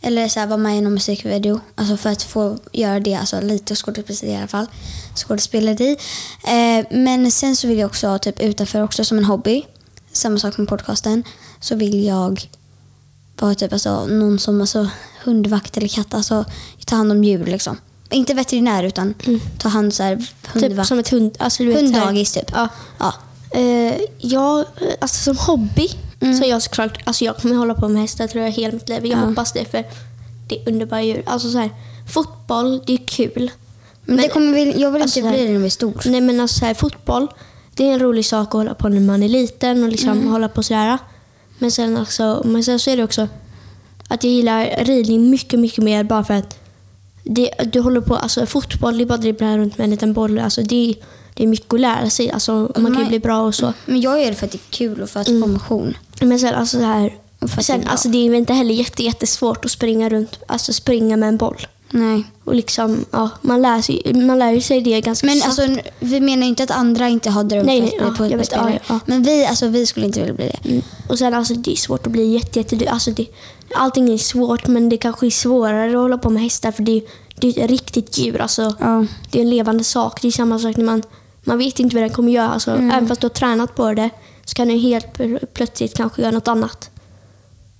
Eller 0.00 0.28
så 0.28 0.40
här, 0.40 0.46
vara 0.46 0.56
med 0.56 0.78
i 0.78 0.80
någon 0.80 0.94
musikvideo. 0.94 1.60
Alltså 1.74 1.96
för 1.96 2.10
att 2.10 2.22
få 2.22 2.58
göra 2.72 3.00
det, 3.00 3.14
alltså 3.14 3.40
lite 3.40 3.74
skådespeleri 3.74 4.32
i 4.32 4.36
alla 4.36 4.48
fall. 4.48 4.66
Skådespeleri. 5.14 5.96
Eh, 6.44 6.86
men 6.90 7.30
sen 7.30 7.56
så 7.56 7.68
vill 7.68 7.78
jag 7.78 7.86
också 7.86 8.18
typ 8.18 8.40
utanför 8.40 8.82
också 8.82 9.04
som 9.04 9.18
en 9.18 9.24
hobby. 9.24 9.66
Samma 10.12 10.38
sak 10.38 10.58
med 10.58 10.68
podcasten. 10.68 11.24
Så 11.60 11.74
vill 11.74 12.04
jag 12.04 12.48
vara 13.40 13.54
typ 13.54 13.72
alltså, 13.72 14.06
någon 14.06 14.38
som 14.38 14.60
alltså, 14.60 14.88
hundvakt 15.24 15.76
eller 15.76 15.88
katt. 15.88 16.14
Alltså 16.14 16.44
ta 16.86 16.96
hand 16.96 17.12
om 17.12 17.24
djur 17.24 17.44
liksom. 17.44 17.76
Inte 18.12 18.34
veterinär 18.34 18.82
utan 18.84 19.14
ta 19.58 19.68
hand 19.68 19.94
så 19.94 20.02
här, 20.02 20.24
Typ 20.54 20.86
som 20.86 20.98
ett 20.98 21.08
hund... 21.08 21.36
Alltså, 21.38 21.62
du 21.62 21.68
vet, 21.68 21.80
Hunddagis 21.80 22.32
typ. 22.32 22.50
Ja. 22.54 22.68
Ja. 22.98 23.14
Eh, 23.50 23.94
jag, 24.18 24.64
alltså 25.00 25.34
som 25.34 25.36
hobby 25.46 25.88
Mm. 26.20 26.34
så 26.38 26.44
jag 26.48 26.62
såklart, 26.62 26.98
alltså 27.04 27.24
jag 27.24 27.36
kommer 27.36 27.54
hålla 27.56 27.74
på 27.74 27.88
med 27.88 28.02
hästar 28.02 28.26
tror 28.26 28.44
jag 28.44 28.50
hela 28.52 28.72
mitt 28.72 28.88
liv. 28.88 29.06
Jag 29.06 29.18
Ja. 29.18 29.24
hoppas 29.24 29.52
det 29.52 29.64
för 29.70 29.84
det 30.48 30.58
är 30.62 30.68
underbara 30.68 31.02
djur. 31.02 31.22
Alltså 31.26 31.50
så 31.50 31.58
här, 31.58 31.70
fotboll, 32.12 32.82
det 32.86 32.92
är 32.92 33.06
kul. 33.06 33.50
Men, 34.04 34.16
det 34.16 34.28
kommer 34.28 34.52
vi, 34.54 34.80
jag 34.80 34.90
vill 34.90 35.02
alltså, 35.02 35.18
inte 35.20 35.30
bli 35.32 35.46
det 35.46 35.52
när 35.52 35.58
vi 35.58 35.66
är 35.66 35.70
stor. 35.70 36.00
Nej 36.04 36.20
men 36.20 36.40
alltså 36.40 36.58
så 36.58 36.64
här, 36.66 36.74
fotboll, 36.74 37.26
det 37.74 37.88
är 37.88 37.92
en 37.92 37.98
rolig 38.00 38.24
sak 38.26 38.48
att 38.48 38.52
hålla 38.52 38.74
på 38.74 38.88
när 38.88 39.00
man 39.00 39.22
är 39.22 39.28
liten 39.28 39.82
och 39.84 39.88
liksom 39.88 40.08
Mm. 40.10 40.28
hålla 40.30 40.48
på 40.48 40.62
sådär. 40.62 40.98
Men 41.58 41.70
sen, 41.70 41.96
också, 41.96 42.42
men 42.44 42.64
sen 42.64 42.78
så 42.78 42.90
är 42.90 42.96
det 42.96 43.04
också 43.04 43.28
att 44.08 44.24
jag 44.24 44.32
gillar 44.32 44.84
ridning 44.84 45.30
mycket, 45.30 45.60
mycket 45.60 45.84
mer 45.84 46.04
bara 46.04 46.24
för 46.24 46.34
att 46.34 46.58
det, 47.22 47.50
du 47.72 47.80
håller 47.80 48.00
på, 48.00 48.16
alltså 48.16 48.46
fotboll, 48.46 48.98
det 48.98 49.04
är 49.04 49.06
bara 49.06 49.14
att 49.14 49.20
dribbla 49.20 49.58
runt 49.58 49.78
med 49.78 49.84
en 49.84 49.90
liten 49.90 50.12
boll. 50.12 50.38
Alltså 50.38 50.62
det, 50.62 50.94
det 51.34 51.42
är 51.42 51.46
mycket 51.46 51.74
att 51.74 51.80
lära 51.80 52.10
sig. 52.10 52.30
Alltså, 52.30 52.52
man 52.52 52.72
kan 52.72 52.84
ju 52.84 52.90
man- 52.90 53.08
bli 53.08 53.18
bra 53.18 53.42
och 53.42 53.54
så. 53.54 53.72
Men 53.86 54.00
jag 54.00 54.20
gör 54.22 54.28
det 54.30 54.34
för 54.34 54.46
att 54.46 54.52
det 54.52 54.58
är 54.58 54.70
kul 54.70 55.02
och 55.02 55.10
för 55.10 55.20
att 55.20 55.26
få 55.26 55.46
motion. 55.46 55.96
Men 56.20 56.38
sen 56.38 56.54
alltså 56.54 56.78
så 56.78 56.84
här, 56.84 57.06
att 57.38 57.50
det 57.50 57.58
är 57.58 57.62
sen, 57.62 57.86
alltså 57.88 58.08
det 58.08 58.18
är 58.18 58.34
inte 58.34 58.52
heller 58.52 58.74
jätte, 58.74 59.02
jättesvårt 59.02 59.64
att 59.64 59.70
springa 59.70 60.08
runt, 60.08 60.38
alltså 60.46 60.72
springa 60.72 61.16
med 61.16 61.28
en 61.28 61.36
boll. 61.36 61.66
Nej. 61.94 62.24
Och 62.44 62.54
liksom, 62.54 63.04
ja, 63.10 63.30
man 63.40 63.62
lär 63.62 63.82
sig, 63.82 64.12
man 64.14 64.38
lär 64.38 64.60
sig 64.60 64.80
det 64.80 65.00
ganska 65.00 65.26
Men 65.26 65.36
snabbt. 65.36 65.58
alltså, 65.58 65.82
vi 66.00 66.20
menar 66.20 66.46
inte 66.46 66.62
att 66.62 66.70
andra 66.70 67.08
inte 67.08 67.30
har 67.30 67.44
drömt 67.44 67.66
Nej, 67.66 67.80
nej, 67.80 67.96
ja, 68.00 68.10
bli 68.10 68.30
jag 68.30 68.38
vet, 68.38 68.52
ja, 68.52 68.70
ja. 68.88 69.00
Men 69.06 69.22
vi, 69.22 69.46
alltså, 69.46 69.68
vi 69.68 69.86
skulle 69.86 70.06
inte 70.06 70.20
vilja 70.20 70.34
bli 70.34 70.50
det. 70.62 70.68
Mm. 70.68 70.82
Och 71.08 71.18
sen 71.18 71.34
alltså 71.34 71.54
det 71.54 71.72
är 71.72 71.76
svårt 71.76 72.06
att 72.06 72.12
bli 72.12 72.32
jätte, 72.34 72.58
jätte 72.58 72.90
alltså 72.90 73.10
det, 73.10 73.26
Allting 73.74 74.12
är 74.14 74.18
svårt 74.18 74.66
men 74.66 74.88
det 74.88 74.96
kanske 74.96 75.26
är 75.26 75.30
svårare 75.30 75.90
att 75.90 75.96
hålla 75.96 76.18
på 76.18 76.30
med 76.30 76.42
hästar 76.42 76.72
för 76.72 76.82
det, 76.82 77.02
det 77.40 77.46
är 77.58 77.64
ett 77.64 77.70
riktigt 77.70 78.18
djur. 78.18 78.40
Alltså, 78.40 78.74
Ja. 78.80 79.06
Det 79.30 79.38
är 79.38 79.42
en 79.42 79.50
levande 79.50 79.84
sak. 79.84 80.22
Det 80.22 80.28
är 80.28 80.32
samma 80.32 80.58
sak 80.58 80.76
när 80.76 80.84
man, 80.84 81.02
man 81.44 81.58
vet 81.58 81.80
inte 81.80 81.96
vad 81.96 82.02
den 82.02 82.10
kommer 82.10 82.32
göra. 82.32 82.48
Alltså, 82.48 82.70
Mm. 82.70 82.90
Även 82.90 83.08
fast 83.08 83.20
du 83.20 83.24
har 83.24 83.30
tränat 83.30 83.74
på 83.74 83.94
det 83.94 84.10
så 84.44 84.54
kan 84.54 84.68
den 84.68 84.78
helt 84.78 85.06
pl- 85.06 85.46
plötsligt 85.54 85.94
kanske 85.96 86.22
göra 86.22 86.30
något 86.32 86.48
annat. 86.48 86.90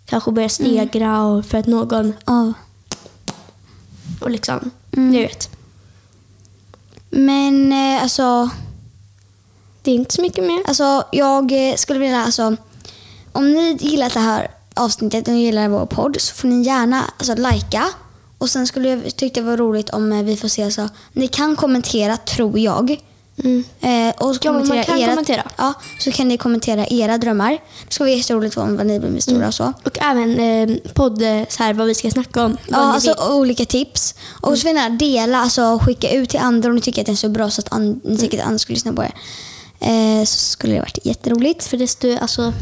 Kanske 0.06 0.30
börja 0.32 0.48
stegra 0.48 1.22
och 1.24 1.44
för 1.46 1.58
att 1.58 1.66
någon 1.66 2.12
ja. 2.26 2.52
Och 4.22 4.30
liksom, 4.30 4.70
Mm. 4.96 5.12
du 5.12 5.18
vet. 5.18 5.48
Men 7.10 7.72
eh, 7.72 8.02
alltså, 8.02 8.50
Det 9.82 9.90
är 9.90 9.94
inte 9.94 10.14
så 10.14 10.22
mycket 10.22 10.44
mer. 10.44 10.62
alltså, 10.66 11.04
jag 11.12 11.70
eh, 11.70 11.74
skulle 11.76 11.98
vilja, 11.98 12.24
alltså, 12.24 12.56
om 13.32 13.52
ni 13.52 13.76
gillar 13.80 14.10
det 14.10 14.20
här 14.20 14.50
avsnittet 14.74 15.28
och 15.28 15.34
gillar 15.34 15.68
vår 15.68 15.86
podd 15.86 16.20
så 16.20 16.34
får 16.34 16.48
ni 16.48 16.62
gärna 16.66 17.04
alltså, 17.16 17.34
likea. 17.34 17.88
Och 18.38 18.50
sen 18.50 18.66
skulle 18.66 18.88
jag 18.88 19.16
tycka 19.16 19.40
det 19.40 19.46
var 19.46 19.56
roligt 19.56 19.90
om 19.90 20.12
eh, 20.12 20.22
vi 20.22 20.36
får 20.36 20.48
se, 20.48 20.62
alltså, 20.64 20.88
ni 21.12 21.28
kan 21.28 21.56
kommentera 21.56 22.16
tror 22.16 22.58
jag. 22.58 22.96
Mm. 23.44 23.64
Eh, 23.80 24.14
och 24.18 24.34
så 24.34 24.40
Ja, 24.42 24.52
man 24.52 24.66
kan 24.82 24.98
era, 24.98 25.08
kommentera. 25.10 25.42
Ja, 25.56 25.74
så 25.98 26.12
kan 26.12 26.28
ni 26.28 26.36
kommentera 26.36 26.86
era 26.90 27.18
drömmar. 27.18 27.50
Det 27.88 27.94
ska 27.94 28.04
vara 28.04 28.14
jätteroligt 28.14 28.56
om 28.56 28.76
vad 28.76 28.86
ni 28.86 28.98
blir 29.00 29.10
med 29.10 29.22
stora 29.22 29.36
Mm. 29.36 29.48
och 29.48 29.54
så. 29.54 29.72
Och 29.84 29.98
även 30.00 30.40
eh, 30.40 30.76
podd, 30.94 31.22
eh, 31.22 31.42
så 31.48 31.62
här, 31.62 31.74
vad 31.74 31.86
vi 31.86 31.94
ska 31.94 32.10
snacka 32.10 32.44
om. 32.44 32.56
Ja, 32.68 32.76
alltså 32.76 33.10
vill. 33.10 33.32
olika 33.32 33.64
tips. 33.64 34.14
Och 34.40 34.58
så 34.58 34.66
vill 34.66 34.74
ni 34.76 34.96
dela, 34.96 35.38
alltså 35.38 35.78
skicka 35.78 36.10
ut 36.10 36.30
till 36.30 36.40
andra 36.40 36.68
om 36.68 36.74
ni 36.74 36.80
tycker 36.80 37.00
att 37.00 37.06
den 37.06 37.12
är 37.12 37.16
så 37.16 37.28
bra 37.28 37.50
så 37.50 37.62
att 37.66 37.80
ni 38.04 38.18
tycker 38.18 38.38
att 38.40 38.46
andra 38.46 38.58
skulle 38.58 38.74
lyssna 38.74 38.92
på 38.92 39.02
det. 39.02 39.12
Eh, 39.80 40.24
så 40.24 40.38
skulle 40.38 40.74
det 40.74 40.80
varit 40.80 40.98
jätteroligt. 41.02 41.64
För 41.64 41.76
desto, 41.76 42.16
alltså, 42.20 42.52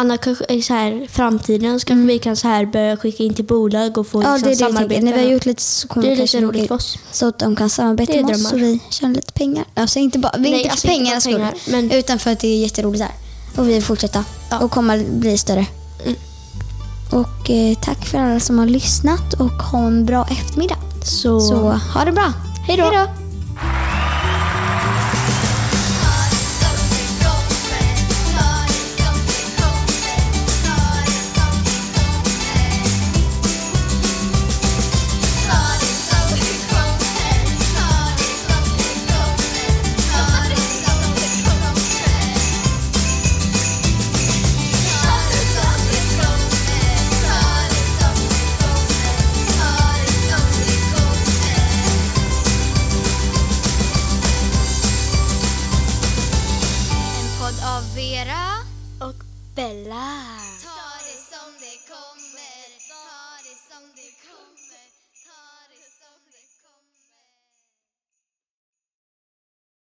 Anna 0.00 0.16
kanske 0.16 0.44
i 0.48 0.62
så 0.62 0.74
här, 0.74 1.06
framtiden 1.10 1.80
så 1.80 1.86
kanske 1.86 2.06
vi 2.06 2.18
kan 2.18 2.36
så 2.36 2.48
här 2.48 2.66
börja 2.66 2.96
skicka 2.96 3.22
in 3.22 3.34
till 3.34 3.44
bolag 3.44 3.98
och 3.98 4.06
få 4.06 4.18
Mm. 4.20 4.30
Ja, 4.30 4.36
liksom, 4.36 4.48
det 4.48 4.54
är 4.54 4.56
det 4.56 4.60
jag 4.64 4.70
samarbete. 4.74 4.94
tänker. 5.00 5.10
När 5.10 5.18
vi 5.18 5.24
har 5.24 5.32
gjort 5.32 5.46
lite 5.46 5.62
så 5.62 5.88
kommer 5.88 6.06
Det 6.06 6.12
är 6.12 6.16
kanske 6.16 6.36
lite 6.36 6.46
roligt 6.46 6.54
mycket- 6.56 6.68
för 6.68 6.74
oss. 6.74 6.98
Så 7.12 7.26
att 7.28 7.38
de 7.38 7.56
kan 7.56 7.70
samarbeta 7.70 8.12
Det 8.12 8.18
är 8.18 8.22
med 8.24 8.34
oss 8.34 8.42
drömmar. 8.50 8.54
och 8.54 8.68
vi 8.68 8.80
tjänar 8.90 9.14
lite 9.14 9.32
pengar. 9.32 9.64
Alltså 9.74 9.98
inte 9.98 10.18
bara, 10.18 10.32
vi 10.38 10.48
är 10.48 10.50
Nej, 10.50 10.60
inte 10.60 10.70
alltså 10.70 10.86
för 10.86 10.92
inte 10.94 11.04
pengarnas 11.04 11.24
bara 11.26 11.32
skull. 11.52 11.64
pengar, 11.72 11.82
men- 11.88 11.98
Utan 11.98 12.18
för 12.18 12.32
att 12.32 12.40
det 12.40 12.48
är 12.48 12.58
jätteroligt 12.62 13.02
här. 13.04 13.12
Och 13.56 13.68
vi 13.68 13.72
vill 13.72 13.82
fortsätta. 13.82 14.24
Och 14.60 14.70
komma 14.70 14.98
bli 15.12 15.38
större. 15.38 15.66
Mm. 16.04 16.16
Och 17.12 17.50
eh, 17.50 17.78
tack 17.82 18.06
för 18.06 18.18
alla 18.18 18.40
som 18.40 18.58
har 18.58 18.66
lyssnat 18.66 19.34
och 19.34 19.50
ha 19.50 19.86
en 19.86 20.06
bra 20.06 20.26
eftermiddag. 20.30 20.76
Så, 21.04 21.40
Så 21.40 21.54
ha 21.94 22.04
det 22.04 22.12
bra. 22.12 22.32
Hej 22.66 22.76
då. 22.76 23.06